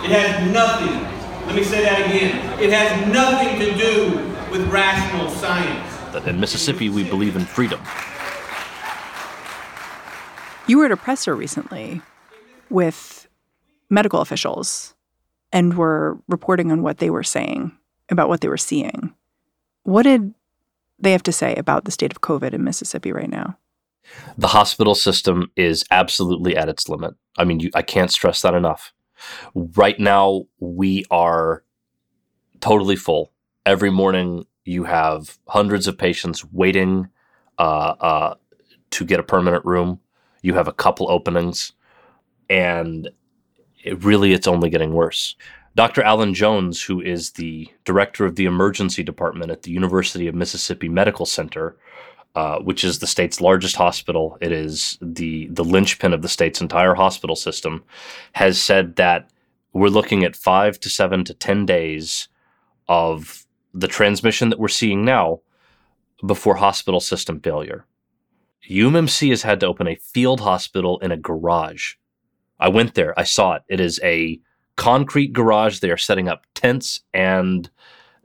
It 0.02 0.10
has 0.10 0.52
nothing, 0.52 1.02
let 1.46 1.54
me 1.54 1.62
say 1.62 1.82
that 1.82 2.06
again, 2.06 2.60
it 2.60 2.72
has 2.72 3.12
nothing 3.12 3.58
to 3.60 3.76
do 3.76 4.26
with 4.50 4.68
rational 4.70 5.30
science 5.30 5.89
that 6.12 6.26
in 6.26 6.40
Mississippi 6.40 6.88
we 6.88 7.04
believe 7.04 7.36
in 7.36 7.44
freedom. 7.44 7.80
You 10.66 10.78
were 10.78 10.86
at 10.86 10.92
a 10.92 10.96
presser 10.96 11.34
recently 11.34 12.00
with 12.68 13.28
medical 13.88 14.20
officials 14.20 14.94
and 15.52 15.76
were 15.76 16.18
reporting 16.28 16.70
on 16.70 16.82
what 16.82 16.98
they 16.98 17.10
were 17.10 17.24
saying 17.24 17.72
about 18.08 18.28
what 18.28 18.40
they 18.40 18.48
were 18.48 18.56
seeing. 18.56 19.14
What 19.82 20.02
did 20.02 20.34
they 20.98 21.12
have 21.12 21.22
to 21.24 21.32
say 21.32 21.54
about 21.56 21.84
the 21.84 21.90
state 21.90 22.12
of 22.12 22.20
COVID 22.20 22.52
in 22.52 22.62
Mississippi 22.62 23.12
right 23.12 23.30
now? 23.30 23.56
The 24.36 24.48
hospital 24.48 24.94
system 24.94 25.50
is 25.56 25.84
absolutely 25.90 26.56
at 26.56 26.68
its 26.68 26.88
limit. 26.88 27.14
I 27.36 27.44
mean, 27.44 27.60
you, 27.60 27.70
I 27.74 27.82
can't 27.82 28.10
stress 28.10 28.42
that 28.42 28.54
enough. 28.54 28.92
Right 29.54 29.98
now, 29.98 30.44
we 30.58 31.04
are 31.10 31.64
totally 32.60 32.96
full. 32.96 33.32
Every 33.66 33.90
morning, 33.90 34.46
you 34.70 34.84
have 34.84 35.36
hundreds 35.48 35.88
of 35.88 35.98
patients 35.98 36.44
waiting 36.52 37.08
uh, 37.58 37.94
uh, 38.00 38.34
to 38.90 39.04
get 39.04 39.18
a 39.18 39.24
permanent 39.24 39.64
room. 39.64 39.98
You 40.42 40.54
have 40.54 40.68
a 40.68 40.72
couple 40.72 41.10
openings, 41.10 41.72
and 42.48 43.10
it 43.82 44.02
really, 44.04 44.32
it's 44.32 44.46
only 44.46 44.70
getting 44.70 44.92
worse. 44.92 45.34
Dr. 45.74 46.02
Alan 46.02 46.34
Jones, 46.34 46.80
who 46.82 47.00
is 47.00 47.32
the 47.32 47.68
director 47.84 48.24
of 48.24 48.36
the 48.36 48.44
emergency 48.44 49.02
department 49.02 49.50
at 49.50 49.62
the 49.62 49.72
University 49.72 50.28
of 50.28 50.36
Mississippi 50.36 50.88
Medical 50.88 51.26
Center, 51.26 51.76
uh, 52.36 52.60
which 52.60 52.84
is 52.84 53.00
the 53.00 53.08
state's 53.08 53.40
largest 53.40 53.74
hospital, 53.74 54.38
it 54.40 54.52
is 54.52 54.98
the 55.02 55.48
the 55.48 55.64
linchpin 55.64 56.12
of 56.12 56.22
the 56.22 56.28
state's 56.28 56.60
entire 56.60 56.94
hospital 56.94 57.34
system, 57.34 57.82
has 58.32 58.62
said 58.62 58.94
that 58.96 59.30
we're 59.72 59.88
looking 59.88 60.22
at 60.22 60.36
five 60.36 60.78
to 60.78 60.88
seven 60.88 61.24
to 61.24 61.34
ten 61.34 61.66
days 61.66 62.28
of 62.88 63.46
the 63.72 63.88
transmission 63.88 64.48
that 64.50 64.58
we're 64.58 64.68
seeing 64.68 65.04
now 65.04 65.40
before 66.26 66.56
hospital 66.56 67.00
system 67.00 67.40
failure. 67.40 67.86
UMMC 68.68 69.30
has 69.30 69.42
had 69.42 69.60
to 69.60 69.66
open 69.66 69.86
a 69.86 69.96
field 69.96 70.40
hospital 70.40 70.98
in 71.00 71.10
a 71.10 71.16
garage. 71.16 71.94
I 72.58 72.68
went 72.68 72.94
there. 72.94 73.18
I 73.18 73.24
saw 73.24 73.54
it. 73.54 73.62
It 73.68 73.80
is 73.80 73.98
a 74.02 74.38
concrete 74.76 75.32
garage. 75.32 75.78
They 75.78 75.90
are 75.90 75.96
setting 75.96 76.28
up 76.28 76.46
tents 76.54 77.00
and 77.14 77.70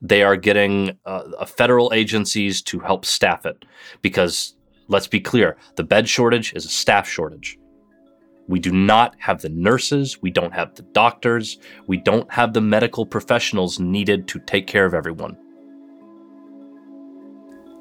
they 0.01 0.23
are 0.23 0.35
getting 0.35 0.97
uh, 1.05 1.45
federal 1.45 1.91
agencies 1.93 2.61
to 2.63 2.79
help 2.79 3.05
staff 3.05 3.45
it 3.45 3.65
because 4.01 4.55
let's 4.87 5.07
be 5.07 5.19
clear 5.19 5.57
the 5.77 5.83
bed 5.83 6.07
shortage 6.07 6.53
is 6.53 6.65
a 6.65 6.69
staff 6.69 7.07
shortage. 7.07 7.57
We 8.47 8.59
do 8.59 8.71
not 8.71 9.15
have 9.17 9.41
the 9.41 9.49
nurses, 9.49 10.21
we 10.21 10.29
don't 10.29 10.53
have 10.53 10.75
the 10.75 10.83
doctors, 10.83 11.57
we 11.87 11.97
don't 11.97 12.31
have 12.31 12.53
the 12.53 12.61
medical 12.61 13.05
professionals 13.05 13.79
needed 13.79 14.27
to 14.27 14.39
take 14.39 14.67
care 14.67 14.85
of 14.85 14.93
everyone. 14.93 15.35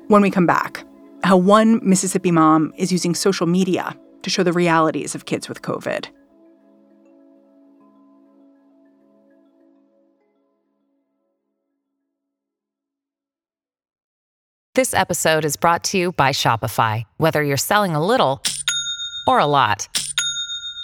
When 0.09 0.23
we 0.23 0.31
come 0.31 0.47
back, 0.47 0.85
how 1.23 1.37
one 1.37 1.81
Mississippi 1.83 2.31
mom 2.31 2.73
is 2.77 2.91
using 2.93 3.15
social 3.15 3.47
media 3.47 3.97
to 4.23 4.31
show 4.31 4.43
the 4.43 4.53
realities 4.53 5.15
of 5.15 5.27
kids 5.27 5.49
with 5.49 5.63
COVID. 5.63 6.09
This 14.75 14.93
episode 14.93 15.45
is 15.45 15.57
brought 15.57 15.85
to 15.85 15.99
you 15.99 16.13
by 16.13 16.31
Shopify. 16.31 17.05
Whether 17.19 17.45
you're 17.45 17.57
selling 17.57 17.95
a 17.95 18.05
little 18.05 18.43
or 19.29 19.39
a 19.39 19.47
lot, 19.47 19.89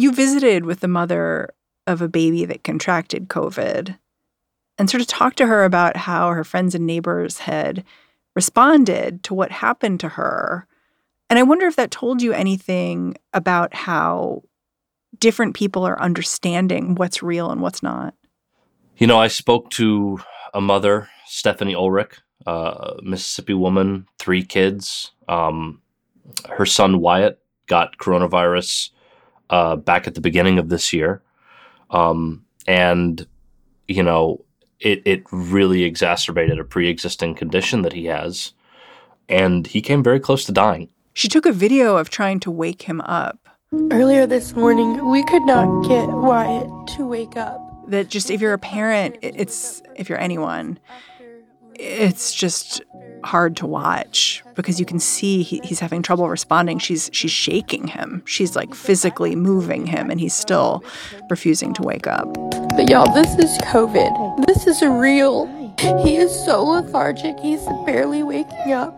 You 0.00 0.12
visited 0.12 0.64
with 0.64 0.80
the 0.80 0.88
mother 0.88 1.50
of 1.86 2.00
a 2.00 2.08
baby 2.08 2.46
that 2.46 2.64
contracted 2.64 3.28
COVID 3.28 3.98
and 4.78 4.88
sort 4.88 5.02
of 5.02 5.06
talked 5.06 5.36
to 5.36 5.46
her 5.46 5.62
about 5.62 5.94
how 5.94 6.30
her 6.30 6.42
friends 6.42 6.74
and 6.74 6.86
neighbors 6.86 7.40
had 7.40 7.84
responded 8.34 9.22
to 9.24 9.34
what 9.34 9.52
happened 9.52 10.00
to 10.00 10.08
her. 10.08 10.66
And 11.28 11.38
I 11.38 11.42
wonder 11.42 11.66
if 11.66 11.76
that 11.76 11.90
told 11.90 12.22
you 12.22 12.32
anything 12.32 13.14
about 13.34 13.74
how 13.74 14.42
different 15.18 15.54
people 15.54 15.84
are 15.84 16.00
understanding 16.00 16.94
what's 16.94 17.22
real 17.22 17.50
and 17.50 17.60
what's 17.60 17.82
not. 17.82 18.14
You 18.96 19.06
know, 19.06 19.18
I 19.18 19.28
spoke 19.28 19.68
to 19.72 20.18
a 20.54 20.62
mother, 20.62 21.10
Stephanie 21.26 21.74
Ulrich, 21.74 22.18
a 22.46 22.94
Mississippi 23.02 23.52
woman, 23.52 24.06
three 24.18 24.44
kids. 24.44 25.10
Um, 25.28 25.82
her 26.48 26.64
son 26.64 27.00
Wyatt 27.00 27.38
got 27.66 27.98
coronavirus 27.98 28.92
uh, 29.50 29.76
back 29.76 30.06
at 30.06 30.14
the 30.14 30.20
beginning 30.20 30.58
of 30.58 30.68
this 30.68 30.92
year, 30.92 31.22
um, 31.90 32.44
and 32.66 33.26
you 33.88 34.02
know 34.02 34.44
it 34.80 35.02
it 35.04 35.24
really 35.30 35.84
exacerbated 35.84 36.58
a 36.58 36.64
pre-existing 36.64 37.34
condition 37.34 37.82
that 37.82 37.92
he 37.92 38.06
has, 38.06 38.52
and 39.28 39.66
he 39.66 39.82
came 39.82 40.02
very 40.02 40.20
close 40.20 40.44
to 40.46 40.52
dying. 40.52 40.88
She 41.12 41.28
took 41.28 41.44
a 41.44 41.52
video 41.52 41.96
of 41.96 42.08
trying 42.08 42.40
to 42.40 42.50
wake 42.50 42.82
him 42.82 43.00
up. 43.02 43.48
Earlier 43.90 44.26
this 44.26 44.56
morning, 44.56 45.10
we 45.10 45.24
could 45.24 45.44
not 45.44 45.86
get 45.86 46.08
Wyatt 46.08 46.68
to 46.96 47.06
wake 47.06 47.36
up. 47.36 47.60
That 47.88 48.08
just 48.08 48.30
if 48.30 48.40
you're 48.40 48.52
a 48.52 48.58
parent, 48.58 49.16
it's 49.20 49.82
if 49.96 50.08
you're 50.08 50.20
anyone, 50.20 50.78
it's 51.80 52.34
just 52.34 52.82
hard 53.24 53.56
to 53.56 53.66
watch 53.66 54.42
because 54.54 54.78
you 54.78 54.86
can 54.86 54.98
see 54.98 55.42
he, 55.42 55.60
he's 55.64 55.80
having 55.80 56.02
trouble 56.02 56.28
responding. 56.28 56.78
She's 56.78 57.10
she's 57.12 57.30
shaking 57.30 57.86
him. 57.86 58.22
She's 58.26 58.54
like 58.54 58.74
physically 58.74 59.34
moving 59.34 59.86
him, 59.86 60.10
and 60.10 60.20
he's 60.20 60.34
still 60.34 60.84
refusing 61.30 61.72
to 61.74 61.82
wake 61.82 62.06
up. 62.06 62.32
But 62.76 62.88
y'all, 62.90 63.12
this 63.14 63.34
is 63.38 63.58
COVID. 63.62 64.46
This 64.46 64.66
is 64.66 64.82
real. 64.82 65.46
He 66.02 66.16
is 66.16 66.32
so 66.44 66.62
lethargic. 66.64 67.38
He's 67.40 67.64
barely 67.86 68.22
waking 68.22 68.72
up. 68.72 68.96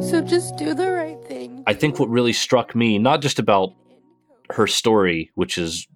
So 0.00 0.20
just 0.20 0.56
do 0.56 0.74
the 0.74 0.90
right 0.90 1.22
thing. 1.26 1.64
I 1.66 1.74
think 1.74 1.98
what 1.98 2.08
really 2.08 2.32
struck 2.32 2.74
me, 2.74 2.98
not 2.98 3.20
just 3.20 3.38
about 3.38 3.74
her 4.50 4.66
story, 4.66 5.30
which 5.34 5.58
is 5.58 5.86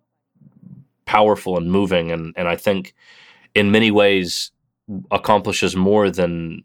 powerful 1.05 1.57
and 1.57 1.71
moving, 1.71 2.11
and 2.11 2.35
and 2.37 2.49
I 2.49 2.57
think 2.57 2.95
in 3.55 3.71
many 3.71 3.91
ways 3.91 4.51
accomplishes 5.11 5.77
more 5.77 6.11
than 6.11 6.65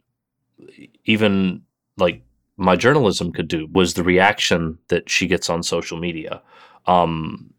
even 1.05 1.61
like 1.97 2.21
my 2.57 2.75
journalism 2.75 3.31
could 3.31 3.47
do 3.47 3.67
was 3.71 3.93
the 3.93 4.03
reaction 4.03 4.77
that 4.89 5.09
she 5.09 5.27
gets 5.27 5.49
on 5.49 5.63
social 5.63 5.97
media. 5.97 6.41
Um, 6.85 7.53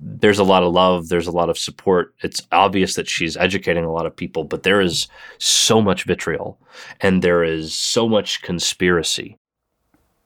there's 0.00 0.38
a 0.38 0.44
lot 0.44 0.62
of 0.62 0.72
love, 0.72 1.08
there's 1.08 1.26
a 1.26 1.32
lot 1.32 1.48
of 1.48 1.58
support. 1.58 2.14
It's 2.22 2.42
obvious 2.50 2.94
that 2.96 3.08
she's 3.08 3.36
educating 3.36 3.84
a 3.84 3.92
lot 3.92 4.06
of 4.06 4.14
people, 4.14 4.44
but 4.44 4.62
there 4.62 4.80
is 4.80 5.06
so 5.38 5.80
much 5.80 6.04
vitriol 6.04 6.58
and 7.00 7.22
there 7.22 7.44
is 7.44 7.72
so 7.74 8.08
much 8.08 8.42
conspiracy. 8.42 9.36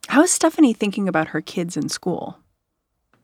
How 0.09 0.23
is 0.23 0.31
Stephanie 0.31 0.73
thinking 0.73 1.09
about 1.09 1.29
her 1.29 1.41
kids 1.41 1.77
in 1.77 1.89
school? 1.89 2.39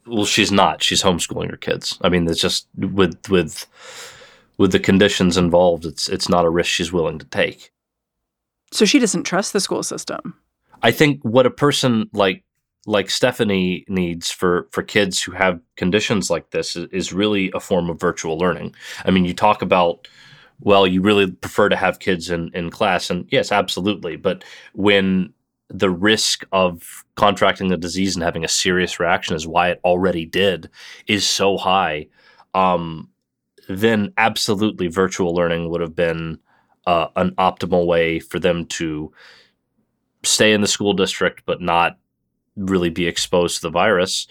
Well, 0.07 0.25
she's 0.25 0.51
not. 0.51 0.83
She's 0.83 1.03
homeschooling 1.03 1.51
her 1.51 1.57
kids. 1.57 1.99
I 2.03 2.09
mean, 2.09 2.29
it's 2.29 2.41
just 2.41 2.67
with 2.77 3.31
with 3.31 3.67
with 4.59 4.73
the 4.73 4.81
conditions 4.81 5.37
involved, 5.37 5.85
it's 5.85 6.09
it's 6.09 6.29
not 6.29 6.45
a 6.45 6.51
risk 6.51 6.71
she's 6.71 6.93
willing 6.93 7.19
to 7.19 7.27
take. 7.27 7.73
So 8.73 8.85
she 8.85 8.99
doesn't 8.99 9.25
trust 9.25 9.53
the 9.53 9.61
school 9.61 9.83
system. 9.83 10.35
I 10.83 10.91
think 10.91 11.23
what 11.23 11.47
a 11.47 11.51
person 11.51 12.09
like 12.13 12.45
like 12.87 13.11
Stephanie 13.11 13.85
needs 13.89 14.31
for 14.31 14.69
for 14.73 14.83
kids 14.83 15.23
who 15.23 15.33
have 15.33 15.61
conditions 15.77 16.31
like 16.31 16.51
this 16.51 16.75
is, 16.75 16.89
is 16.91 17.13
really 17.13 17.51
a 17.55 17.61
form 17.61 17.89
of 17.89 18.01
virtual 18.01 18.39
learning. 18.39 18.75
I 19.05 19.11
mean, 19.11 19.25
you 19.25 19.35
talk 19.35 19.63
about 19.63 20.09
well, 20.61 20.87
you 20.87 21.03
really 21.03 21.31
prefer 21.31 21.69
to 21.69 21.77
have 21.77 21.99
kids 21.99 22.31
in 22.31 22.51
in 22.55 22.71
class, 22.71 23.11
and 23.11 23.27
yes, 23.31 23.53
absolutely. 23.53 24.17
But 24.17 24.45
when 24.75 25.33
the 25.69 25.91
risk 25.91 26.45
of 26.53 27.05
contracting 27.15 27.69
the 27.69 27.77
disease 27.77 28.15
and 28.15 28.23
having 28.23 28.45
a 28.45 28.49
serious 28.49 29.01
reaction, 29.01 29.35
as 29.35 29.47
it 29.49 29.81
already 29.85 30.27
did, 30.27 30.69
is 31.07 31.27
so 31.27 31.57
high, 31.57 32.09
um, 32.53 33.09
then 33.69 34.13
absolutely 34.17 34.89
virtual 34.89 35.35
learning 35.35 35.71
would 35.71 35.81
have 35.81 35.95
been 35.95 36.39
uh, 36.87 37.09
an 37.17 37.31
optimal 37.33 37.87
way 37.87 38.19
for 38.19 38.39
them 38.39 38.67
to 38.67 39.13
stay 40.25 40.53
in 40.53 40.61
the 40.61 40.67
school 40.67 40.93
district 40.93 41.43
but 41.47 41.61
not 41.61 41.99
really 42.57 42.91
be 42.91 43.07
exposed 43.07 43.57
to 43.57 43.63
the 43.63 43.71
virus. 43.71 44.27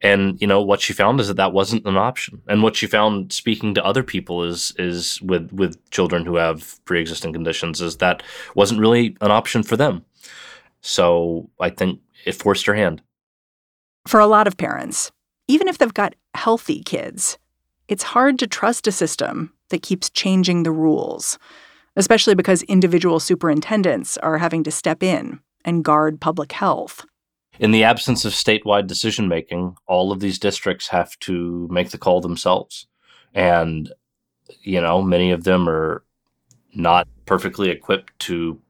And 0.00 0.40
you 0.40 0.46
know 0.46 0.62
what 0.62 0.80
she 0.80 0.92
found 0.92 1.20
is 1.20 1.28
that 1.28 1.36
that 1.36 1.52
wasn't 1.52 1.86
an 1.86 1.96
option. 1.96 2.40
And 2.48 2.62
what 2.62 2.76
she 2.76 2.86
found 2.86 3.32
speaking 3.32 3.74
to 3.74 3.84
other 3.84 4.02
people 4.02 4.42
is 4.42 4.72
is 4.78 5.20
with 5.22 5.52
with 5.52 5.78
children 5.90 6.24
who 6.24 6.36
have 6.36 6.82
pre-existing 6.84 7.32
conditions 7.32 7.80
is 7.80 7.98
that 7.98 8.22
wasn't 8.54 8.80
really 8.80 9.16
an 9.20 9.30
option 9.30 9.62
for 9.62 9.76
them. 9.76 10.04
So 10.80 11.50
I 11.60 11.70
think 11.70 12.00
it 12.24 12.32
forced 12.32 12.66
her 12.66 12.74
hand. 12.74 13.02
For 14.06 14.20
a 14.20 14.26
lot 14.26 14.46
of 14.46 14.56
parents, 14.56 15.10
even 15.48 15.68
if 15.68 15.78
they've 15.78 15.92
got 15.92 16.14
healthy 16.34 16.82
kids, 16.82 17.36
it's 17.88 18.02
hard 18.02 18.38
to 18.38 18.46
trust 18.46 18.86
a 18.86 18.92
system 18.92 19.52
that 19.70 19.82
keeps 19.82 20.10
changing 20.10 20.62
the 20.62 20.70
rules, 20.70 21.38
especially 21.96 22.34
because 22.34 22.62
individual 22.64 23.18
superintendents 23.18 24.16
are 24.18 24.38
having 24.38 24.62
to 24.64 24.70
step 24.70 25.02
in 25.02 25.40
and 25.64 25.84
guard 25.84 26.20
public 26.20 26.52
health. 26.52 27.04
In 27.58 27.72
the 27.72 27.84
absence 27.84 28.24
of 28.24 28.32
statewide 28.32 28.86
decision 28.86 29.26
making, 29.26 29.76
all 29.86 30.12
of 30.12 30.20
these 30.20 30.38
districts 30.38 30.88
have 30.88 31.18
to 31.20 31.66
make 31.70 31.90
the 31.90 31.98
call 31.98 32.20
themselves. 32.20 32.86
And, 33.34 33.92
you 34.60 34.80
know, 34.80 35.02
many 35.02 35.32
of 35.32 35.44
them 35.44 35.68
are 35.68 36.04
not 36.74 37.08
perfectly 37.26 37.70
equipped 37.70 38.16
to 38.20 38.60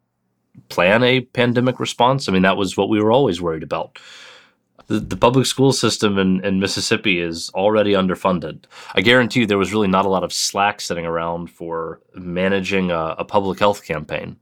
plan 0.69 1.03
a 1.03 1.21
pandemic 1.21 1.79
response. 1.79 2.29
I 2.29 2.33
mean, 2.33 2.43
that 2.43 2.57
was 2.57 2.77
what 2.77 2.89
we 2.89 3.01
were 3.01 3.13
always 3.13 3.41
worried 3.41 3.63
about. 3.63 3.99
The, 4.89 5.01
the 5.01 5.17
public 5.17 5.47
school 5.47 5.73
system 5.73 6.19
in, 6.19 6.45
in 6.45 6.61
Mississippi 6.61 7.21
is 7.21 7.51
already 7.55 7.93
underfunded. 7.93 8.65
I 8.95 9.01
guarantee 9.01 9.41
you 9.41 9.47
there 9.47 9.59
was 9.59 9.73
really 9.73 9.89
not 9.89 10.07
a 10.07 10.09
lot 10.09 10.25
of 10.25 10.33
slack 10.33 10.81
sitting 10.81 11.07
around 11.07 11.49
for 11.51 12.01
managing 12.15 12.91
a, 12.91 13.15
a 13.19 13.25
public 13.25 13.59
health 13.59 13.85
campaign. 13.85 14.37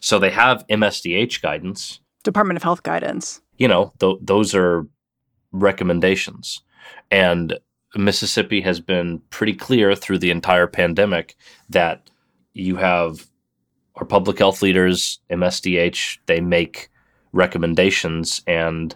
So 0.00 0.18
they 0.18 0.30
have 0.30 0.66
MSDH 0.68 1.40
guidance, 1.40 2.00
Department 2.22 2.56
of 2.56 2.62
Health 2.62 2.82
guidance. 2.82 3.40
You 3.56 3.68
know, 3.68 3.92
th- 3.98 4.18
those 4.20 4.54
are 4.54 4.86
recommendations. 5.52 6.60
And 7.10 7.58
Mississippi 7.94 8.60
has 8.60 8.80
been 8.80 9.20
pretty 9.30 9.54
clear 9.54 9.94
through 9.94 10.18
the 10.18 10.30
entire 10.30 10.66
pandemic 10.66 11.36
that 11.70 12.10
you 12.52 12.76
have 12.76 13.26
our 13.96 14.04
public 14.04 14.38
health 14.38 14.60
leaders, 14.60 15.20
MSDH, 15.30 16.18
they 16.26 16.40
make 16.40 16.90
recommendations 17.32 18.42
and 18.46 18.94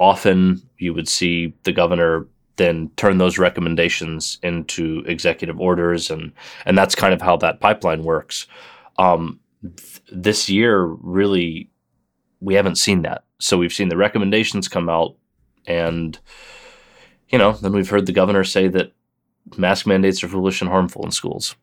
often 0.00 0.60
you 0.78 0.92
would 0.92 1.08
see 1.08 1.54
the 1.62 1.72
governor 1.72 2.26
then 2.56 2.90
turn 2.96 3.18
those 3.18 3.38
recommendations 3.38 4.38
into 4.42 5.04
executive 5.06 5.60
orders 5.60 6.10
and 6.10 6.32
and 6.66 6.76
that's 6.76 6.94
kind 6.94 7.14
of 7.14 7.22
how 7.22 7.36
that 7.36 7.60
pipeline 7.60 8.02
works. 8.02 8.46
Um, 8.98 9.38
th- 9.62 10.02
this 10.10 10.48
year 10.48 10.84
really 10.84 11.70
we 12.40 12.54
haven't 12.54 12.76
seen 12.76 13.02
that. 13.02 13.24
So 13.38 13.56
we've 13.56 13.72
seen 13.72 13.88
the 13.88 13.96
recommendations 13.96 14.68
come 14.68 14.88
out 14.88 15.16
and 15.66 16.18
you 17.28 17.38
know, 17.38 17.52
then 17.52 17.72
we've 17.72 17.88
heard 17.88 18.06
the 18.06 18.12
governor 18.12 18.42
say 18.42 18.66
that 18.68 18.92
mask 19.56 19.86
mandates 19.86 20.24
are 20.24 20.28
foolish 20.28 20.60
and 20.60 20.70
harmful 20.70 21.04
in 21.04 21.12
schools. 21.12 21.54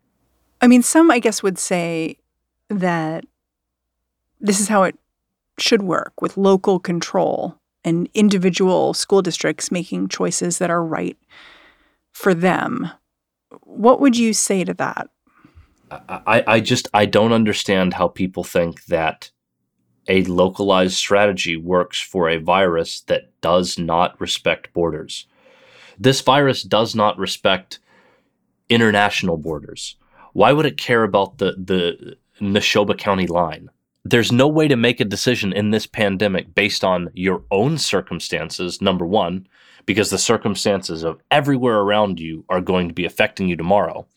I 0.61 0.67
mean, 0.67 0.81
some, 0.81 1.11
I 1.11 1.19
guess, 1.19 1.43
would 1.43 1.59
say 1.59 2.17
that 2.69 3.25
this 4.39 4.59
is 4.59 4.69
how 4.69 4.83
it 4.83 4.97
should 5.59 5.81
work 5.81 6.21
with 6.21 6.37
local 6.37 6.79
control 6.79 7.59
and 7.83 8.09
individual 8.13 8.93
school 8.93 9.21
districts 9.21 9.71
making 9.71 10.09
choices 10.09 10.57
that 10.57 10.69
are 10.69 10.83
right 10.83 11.17
for 12.11 12.33
them. 12.33 12.89
What 13.61 14.01
would 14.01 14.17
you 14.17 14.33
say 14.33 14.63
to 14.63 14.73
that? 14.75 15.09
I, 15.91 16.43
I 16.47 16.59
just 16.59 16.89
I 16.93 17.05
don't 17.05 17.31
understand 17.31 17.93
how 17.93 18.09
people 18.09 18.43
think 18.43 18.85
that 18.85 19.31
a 20.07 20.23
localized 20.23 20.95
strategy 20.95 21.55
works 21.55 22.01
for 22.01 22.29
a 22.29 22.37
virus 22.37 23.01
that 23.01 23.29
does 23.41 23.77
not 23.77 24.19
respect 24.19 24.73
borders. 24.73 25.27
This 25.99 26.21
virus 26.21 26.63
does 26.63 26.95
not 26.95 27.17
respect 27.17 27.79
international 28.69 29.37
borders. 29.37 29.95
Why 30.33 30.51
would 30.51 30.65
it 30.65 30.77
care 30.77 31.03
about 31.03 31.37
the 31.37 31.55
the 31.57 32.17
Neshoba 32.41 32.97
County 32.97 33.27
line? 33.27 33.69
There's 34.09 34.31
no 34.31 34.47
way 34.47 34.69
to 34.69 34.77
make 34.77 35.01
a 35.01 35.05
decision 35.05 35.51
in 35.51 35.71
this 35.71 35.85
pandemic 35.85 36.55
based 36.55 36.85
on 36.85 37.09
your 37.13 37.43
own 37.51 37.77
circumstances, 37.77 38.81
number 38.81 39.05
one, 39.05 39.47
because 39.85 40.09
the 40.09 40.17
circumstances 40.17 41.03
of 41.03 41.19
everywhere 41.29 41.79
around 41.79 42.17
you 42.17 42.45
are 42.47 42.61
going 42.61 42.87
to 42.87 42.93
be 42.93 43.03
affecting 43.03 43.49
you 43.49 43.57
tomorrow. 43.57 44.07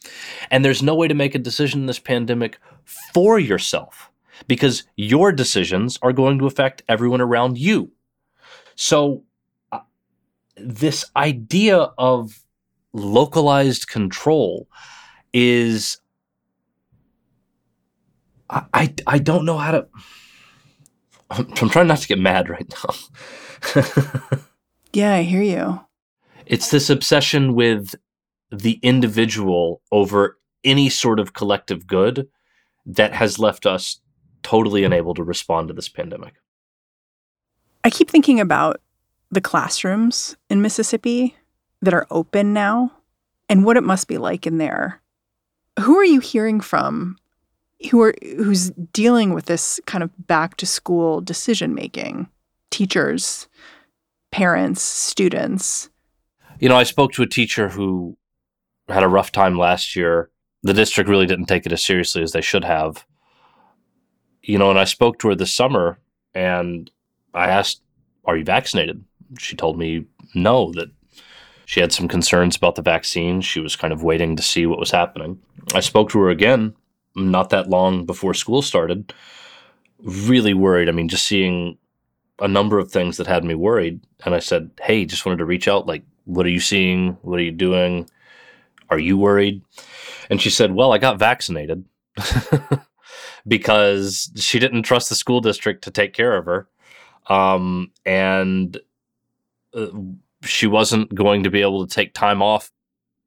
And 0.48 0.64
there's 0.64 0.80
no 0.80 0.94
way 0.94 1.08
to 1.08 1.14
make 1.14 1.34
a 1.34 1.40
decision 1.40 1.80
in 1.80 1.86
this 1.86 1.98
pandemic 1.98 2.60
for 2.84 3.40
yourself 3.40 4.12
because 4.46 4.84
your 4.94 5.32
decisions 5.32 5.98
are 6.02 6.12
going 6.12 6.38
to 6.38 6.46
affect 6.46 6.84
everyone 6.88 7.20
around 7.20 7.58
you. 7.58 7.90
So, 8.76 9.24
uh, 9.72 9.80
this 10.56 11.04
idea 11.16 11.90
of 11.98 12.44
localized 12.92 13.88
control 13.88 14.68
is 15.32 15.98
I, 18.50 18.64
I, 18.74 18.94
I 19.06 19.18
don't 19.18 19.44
know 19.44 19.56
how 19.56 19.70
to 19.70 19.86
I'm, 21.30 21.46
I'm 21.60 21.70
trying 21.70 21.86
not 21.86 21.98
to 21.98 22.08
get 22.08 22.18
mad 22.18 22.48
right 22.48 22.72
now. 22.84 23.82
yeah, 24.92 25.14
I 25.14 25.22
hear 25.22 25.42
you. 25.42 25.80
It's 26.46 26.70
this 26.70 26.90
obsession 26.90 27.54
with 27.54 27.94
the 28.50 28.80
individual 28.82 29.80
over 29.92 30.38
any 30.64 30.88
sort 30.88 31.20
of 31.20 31.32
collective 31.32 31.86
good 31.86 32.28
that 32.84 33.12
has 33.14 33.38
left 33.38 33.66
us 33.66 34.00
totally 34.42 34.84
unable 34.84 35.14
to 35.14 35.22
respond 35.22 35.68
to 35.68 35.74
this 35.74 35.88
pandemic. 35.88 36.34
I 37.84 37.90
keep 37.90 38.10
thinking 38.10 38.40
about 38.40 38.80
the 39.30 39.40
classrooms 39.40 40.36
in 40.48 40.60
Mississippi 40.60 41.36
that 41.82 41.94
are 41.94 42.06
open 42.10 42.52
now 42.52 42.92
and 43.48 43.64
what 43.64 43.76
it 43.76 43.84
must 43.84 44.08
be 44.08 44.18
like 44.18 44.46
in 44.46 44.58
there. 44.58 45.00
Who 45.78 45.96
are 45.96 46.04
you 46.04 46.20
hearing 46.20 46.60
from 46.60 47.16
who 47.88 48.00
are 48.02 48.14
who's 48.22 48.70
dealing 48.92 49.32
with 49.32 49.46
this 49.46 49.80
kind 49.86 50.04
of 50.04 50.10
back 50.26 50.56
to 50.58 50.66
school 50.66 51.20
decision 51.20 51.74
making? 51.74 52.28
Teachers, 52.70 53.48
parents, 54.30 54.82
students. 54.82 55.88
You 56.58 56.68
know, 56.68 56.76
I 56.76 56.82
spoke 56.82 57.12
to 57.12 57.22
a 57.22 57.26
teacher 57.26 57.68
who 57.68 58.16
had 58.88 59.02
a 59.02 59.08
rough 59.08 59.32
time 59.32 59.56
last 59.56 59.96
year. 59.96 60.30
The 60.62 60.74
district 60.74 61.08
really 61.08 61.26
didn't 61.26 61.46
take 61.46 61.64
it 61.64 61.72
as 61.72 61.82
seriously 61.82 62.22
as 62.22 62.32
they 62.32 62.42
should 62.42 62.64
have. 62.64 63.06
You 64.42 64.58
know, 64.58 64.70
and 64.70 64.78
I 64.78 64.84
spoke 64.84 65.18
to 65.20 65.28
her 65.28 65.34
this 65.34 65.54
summer 65.54 65.98
and 66.34 66.90
I 67.32 67.48
asked, 67.48 67.82
Are 68.24 68.36
you 68.36 68.44
vaccinated? 68.44 69.02
She 69.38 69.56
told 69.56 69.78
me 69.78 70.04
no, 70.34 70.72
that 70.72 70.90
she 71.64 71.80
had 71.80 71.92
some 71.92 72.08
concerns 72.08 72.56
about 72.56 72.74
the 72.74 72.82
vaccine. 72.82 73.40
She 73.40 73.60
was 73.60 73.76
kind 73.76 73.92
of 73.92 74.02
waiting 74.02 74.36
to 74.36 74.42
see 74.42 74.66
what 74.66 74.78
was 74.78 74.90
happening. 74.90 75.38
I 75.72 75.80
spoke 75.80 76.10
to 76.10 76.18
her 76.18 76.30
again 76.30 76.74
not 77.20 77.50
that 77.50 77.68
long 77.68 78.06
before 78.06 78.34
school 78.34 78.62
started. 78.62 79.12
Really 79.98 80.54
worried. 80.54 80.88
I 80.88 80.92
mean, 80.92 81.08
just 81.08 81.26
seeing 81.26 81.78
a 82.40 82.48
number 82.48 82.78
of 82.78 82.90
things 82.90 83.16
that 83.18 83.26
had 83.26 83.44
me 83.44 83.54
worried. 83.54 84.00
And 84.24 84.34
I 84.34 84.38
said, 84.38 84.70
Hey, 84.80 85.04
just 85.04 85.26
wanted 85.26 85.38
to 85.38 85.44
reach 85.44 85.68
out. 85.68 85.86
Like, 85.86 86.02
what 86.24 86.46
are 86.46 86.50
you 86.50 86.60
seeing? 86.60 87.18
What 87.22 87.38
are 87.38 87.44
you 87.44 87.52
doing? 87.52 88.08
Are 88.88 88.98
you 88.98 89.18
worried? 89.18 89.62
And 90.30 90.40
she 90.40 90.50
said, 90.50 90.72
Well, 90.72 90.92
I 90.92 90.98
got 90.98 91.18
vaccinated 91.18 91.84
because 93.46 94.32
she 94.36 94.58
didn't 94.58 94.82
trust 94.82 95.08
the 95.08 95.14
school 95.14 95.40
district 95.40 95.84
to 95.84 95.90
take 95.90 96.12
care 96.12 96.36
of 96.36 96.46
her. 96.46 96.68
Um, 97.28 97.92
and 98.04 98.78
uh, 99.74 99.88
she 100.42 100.66
wasn't 100.66 101.14
going 101.14 101.44
to 101.44 101.50
be 101.50 101.60
able 101.60 101.86
to 101.86 101.94
take 101.94 102.14
time 102.14 102.42
off. 102.42 102.70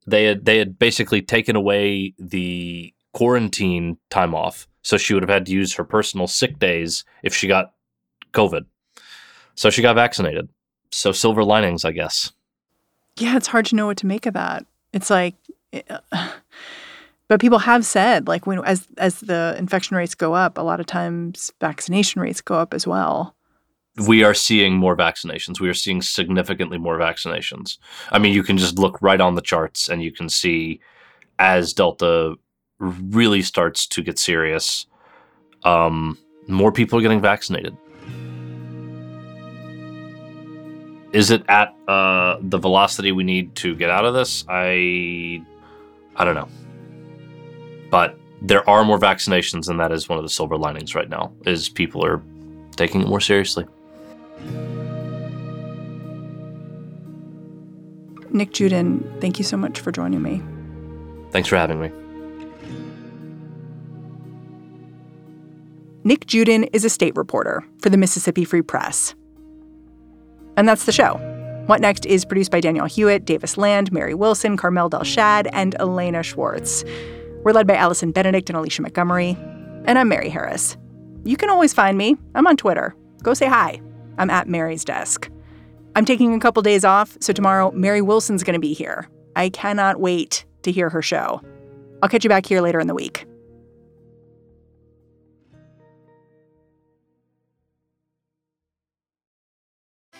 They 0.06 0.24
had 0.24 0.44
they 0.44 0.58
had 0.58 0.78
basically 0.78 1.22
taken 1.22 1.56
away 1.56 2.14
the 2.18 2.93
quarantine 3.14 3.96
time 4.10 4.34
off, 4.34 4.68
so 4.82 4.98
she 4.98 5.14
would 5.14 5.22
have 5.22 5.30
had 5.30 5.46
to 5.46 5.52
use 5.52 5.74
her 5.74 5.84
personal 5.84 6.26
sick 6.26 6.58
days 6.58 7.04
if 7.22 7.34
she 7.34 7.48
got 7.48 7.72
COVID. 8.32 8.66
So 9.54 9.70
she 9.70 9.80
got 9.80 9.94
vaccinated. 9.94 10.48
So 10.90 11.12
silver 11.12 11.42
linings, 11.42 11.84
I 11.84 11.92
guess. 11.92 12.32
Yeah, 13.16 13.36
it's 13.36 13.46
hard 13.46 13.66
to 13.66 13.76
know 13.76 13.86
what 13.86 13.96
to 13.98 14.06
make 14.06 14.26
of 14.26 14.34
that. 14.34 14.66
It's 14.92 15.08
like, 15.08 15.36
uh, 16.12 16.30
but 17.28 17.40
people 17.40 17.60
have 17.60 17.86
said 17.86 18.28
like 18.28 18.46
when 18.46 18.62
as 18.64 18.86
as 18.98 19.20
the 19.20 19.54
infection 19.58 19.96
rates 19.96 20.14
go 20.14 20.34
up, 20.34 20.58
a 20.58 20.62
lot 20.62 20.80
of 20.80 20.86
times 20.86 21.52
vaccination 21.60 22.20
rates 22.20 22.40
go 22.40 22.56
up 22.56 22.74
as 22.74 22.86
well 22.86 23.34
we 24.06 24.24
are 24.24 24.34
seeing 24.34 24.76
more 24.76 24.96
vaccinations. 24.96 25.60
We 25.60 25.68
are 25.68 25.74
seeing 25.74 26.02
significantly 26.02 26.78
more 26.78 26.98
vaccinations. 26.98 27.78
I 28.10 28.18
mean, 28.18 28.34
you 28.34 28.42
can 28.42 28.58
just 28.58 28.78
look 28.78 29.00
right 29.00 29.20
on 29.20 29.34
the 29.34 29.40
charts 29.40 29.88
and 29.88 30.02
you 30.02 30.10
can 30.10 30.28
see 30.28 30.80
as 31.38 31.72
Delta 31.72 32.34
really 32.84 33.42
starts 33.42 33.86
to 33.88 34.02
get 34.02 34.18
serious, 34.18 34.86
um, 35.62 36.18
more 36.46 36.72
people 36.72 36.98
are 36.98 37.02
getting 37.02 37.20
vaccinated. 37.20 37.76
is 41.14 41.30
it 41.30 41.44
at 41.48 41.74
uh, 41.86 42.38
the 42.42 42.58
velocity 42.58 43.12
we 43.12 43.22
need 43.22 43.54
to 43.54 43.76
get 43.76 43.88
out 43.88 44.04
of 44.04 44.14
this? 44.14 44.44
I 44.48 45.40
I 46.16 46.24
don't 46.24 46.34
know. 46.34 46.48
But 47.90 48.18
there 48.42 48.68
are 48.68 48.84
more 48.84 48.98
vaccinations, 48.98 49.68
and 49.68 49.78
that 49.78 49.92
is 49.92 50.08
one 50.08 50.18
of 50.18 50.24
the 50.24 50.28
silver 50.28 50.58
linings 50.58 50.94
right 50.94 51.08
now. 51.08 51.32
Is 51.46 51.68
people 51.68 52.04
are 52.04 52.20
taking 52.76 53.00
it 53.00 53.06
more 53.06 53.20
seriously. 53.20 53.64
Nick 58.30 58.52
Judin, 58.52 59.20
thank 59.20 59.38
you 59.38 59.44
so 59.44 59.56
much 59.56 59.78
for 59.78 59.92
joining 59.92 60.20
me. 60.20 60.42
Thanks 61.30 61.48
for 61.48 61.56
having 61.56 61.80
me. 61.80 61.92
Nick 66.06 66.26
Judin 66.26 66.64
is 66.64 66.84
a 66.84 66.90
state 66.90 67.16
reporter 67.16 67.64
for 67.80 67.88
the 67.88 67.96
Mississippi 67.96 68.44
Free 68.44 68.60
Press. 68.60 69.14
And 70.58 70.68
that's 70.68 70.84
the 70.84 70.92
show. 70.92 71.14
What 71.64 71.80
Next 71.80 72.04
is 72.04 72.26
produced 72.26 72.50
by 72.50 72.60
Danielle 72.60 72.84
Hewitt, 72.84 73.24
Davis 73.24 73.56
Land, 73.56 73.90
Mary 73.90 74.12
Wilson, 74.12 74.58
Carmel 74.58 74.90
Delshad, 74.90 75.48
and 75.54 75.74
Elena 75.80 76.22
Schwartz. 76.22 76.84
We're 77.42 77.52
led 77.52 77.66
by 77.66 77.76
Allison 77.76 78.12
Benedict 78.12 78.50
and 78.50 78.56
Alicia 78.58 78.82
Montgomery. 78.82 79.30
And 79.86 79.98
I'm 79.98 80.10
Mary 80.10 80.28
Harris. 80.28 80.76
You 81.24 81.38
can 81.38 81.48
always 81.48 81.72
find 81.72 81.96
me. 81.96 82.16
I'm 82.34 82.46
on 82.46 82.58
Twitter. 82.58 82.94
Go 83.22 83.32
say 83.32 83.46
hi. 83.46 83.80
I'm 84.18 84.28
at 84.28 84.46
Mary's 84.46 84.84
desk. 84.84 85.30
I'm 85.96 86.04
taking 86.04 86.34
a 86.34 86.38
couple 86.38 86.62
days 86.62 86.84
off, 86.84 87.16
so 87.20 87.32
tomorrow 87.32 87.70
Mary 87.70 88.02
Wilson's 88.02 88.42
going 88.42 88.52
to 88.52 88.60
be 88.60 88.74
here. 88.74 89.08
I 89.36 89.48
cannot 89.48 90.00
wait 90.00 90.44
to 90.64 90.70
hear 90.70 90.90
her 90.90 91.00
show. 91.00 91.40
I'll 92.02 92.10
catch 92.10 92.24
you 92.24 92.28
back 92.28 92.44
here 92.44 92.60
later 92.60 92.78
in 92.78 92.88
the 92.88 92.94
week. 92.94 93.24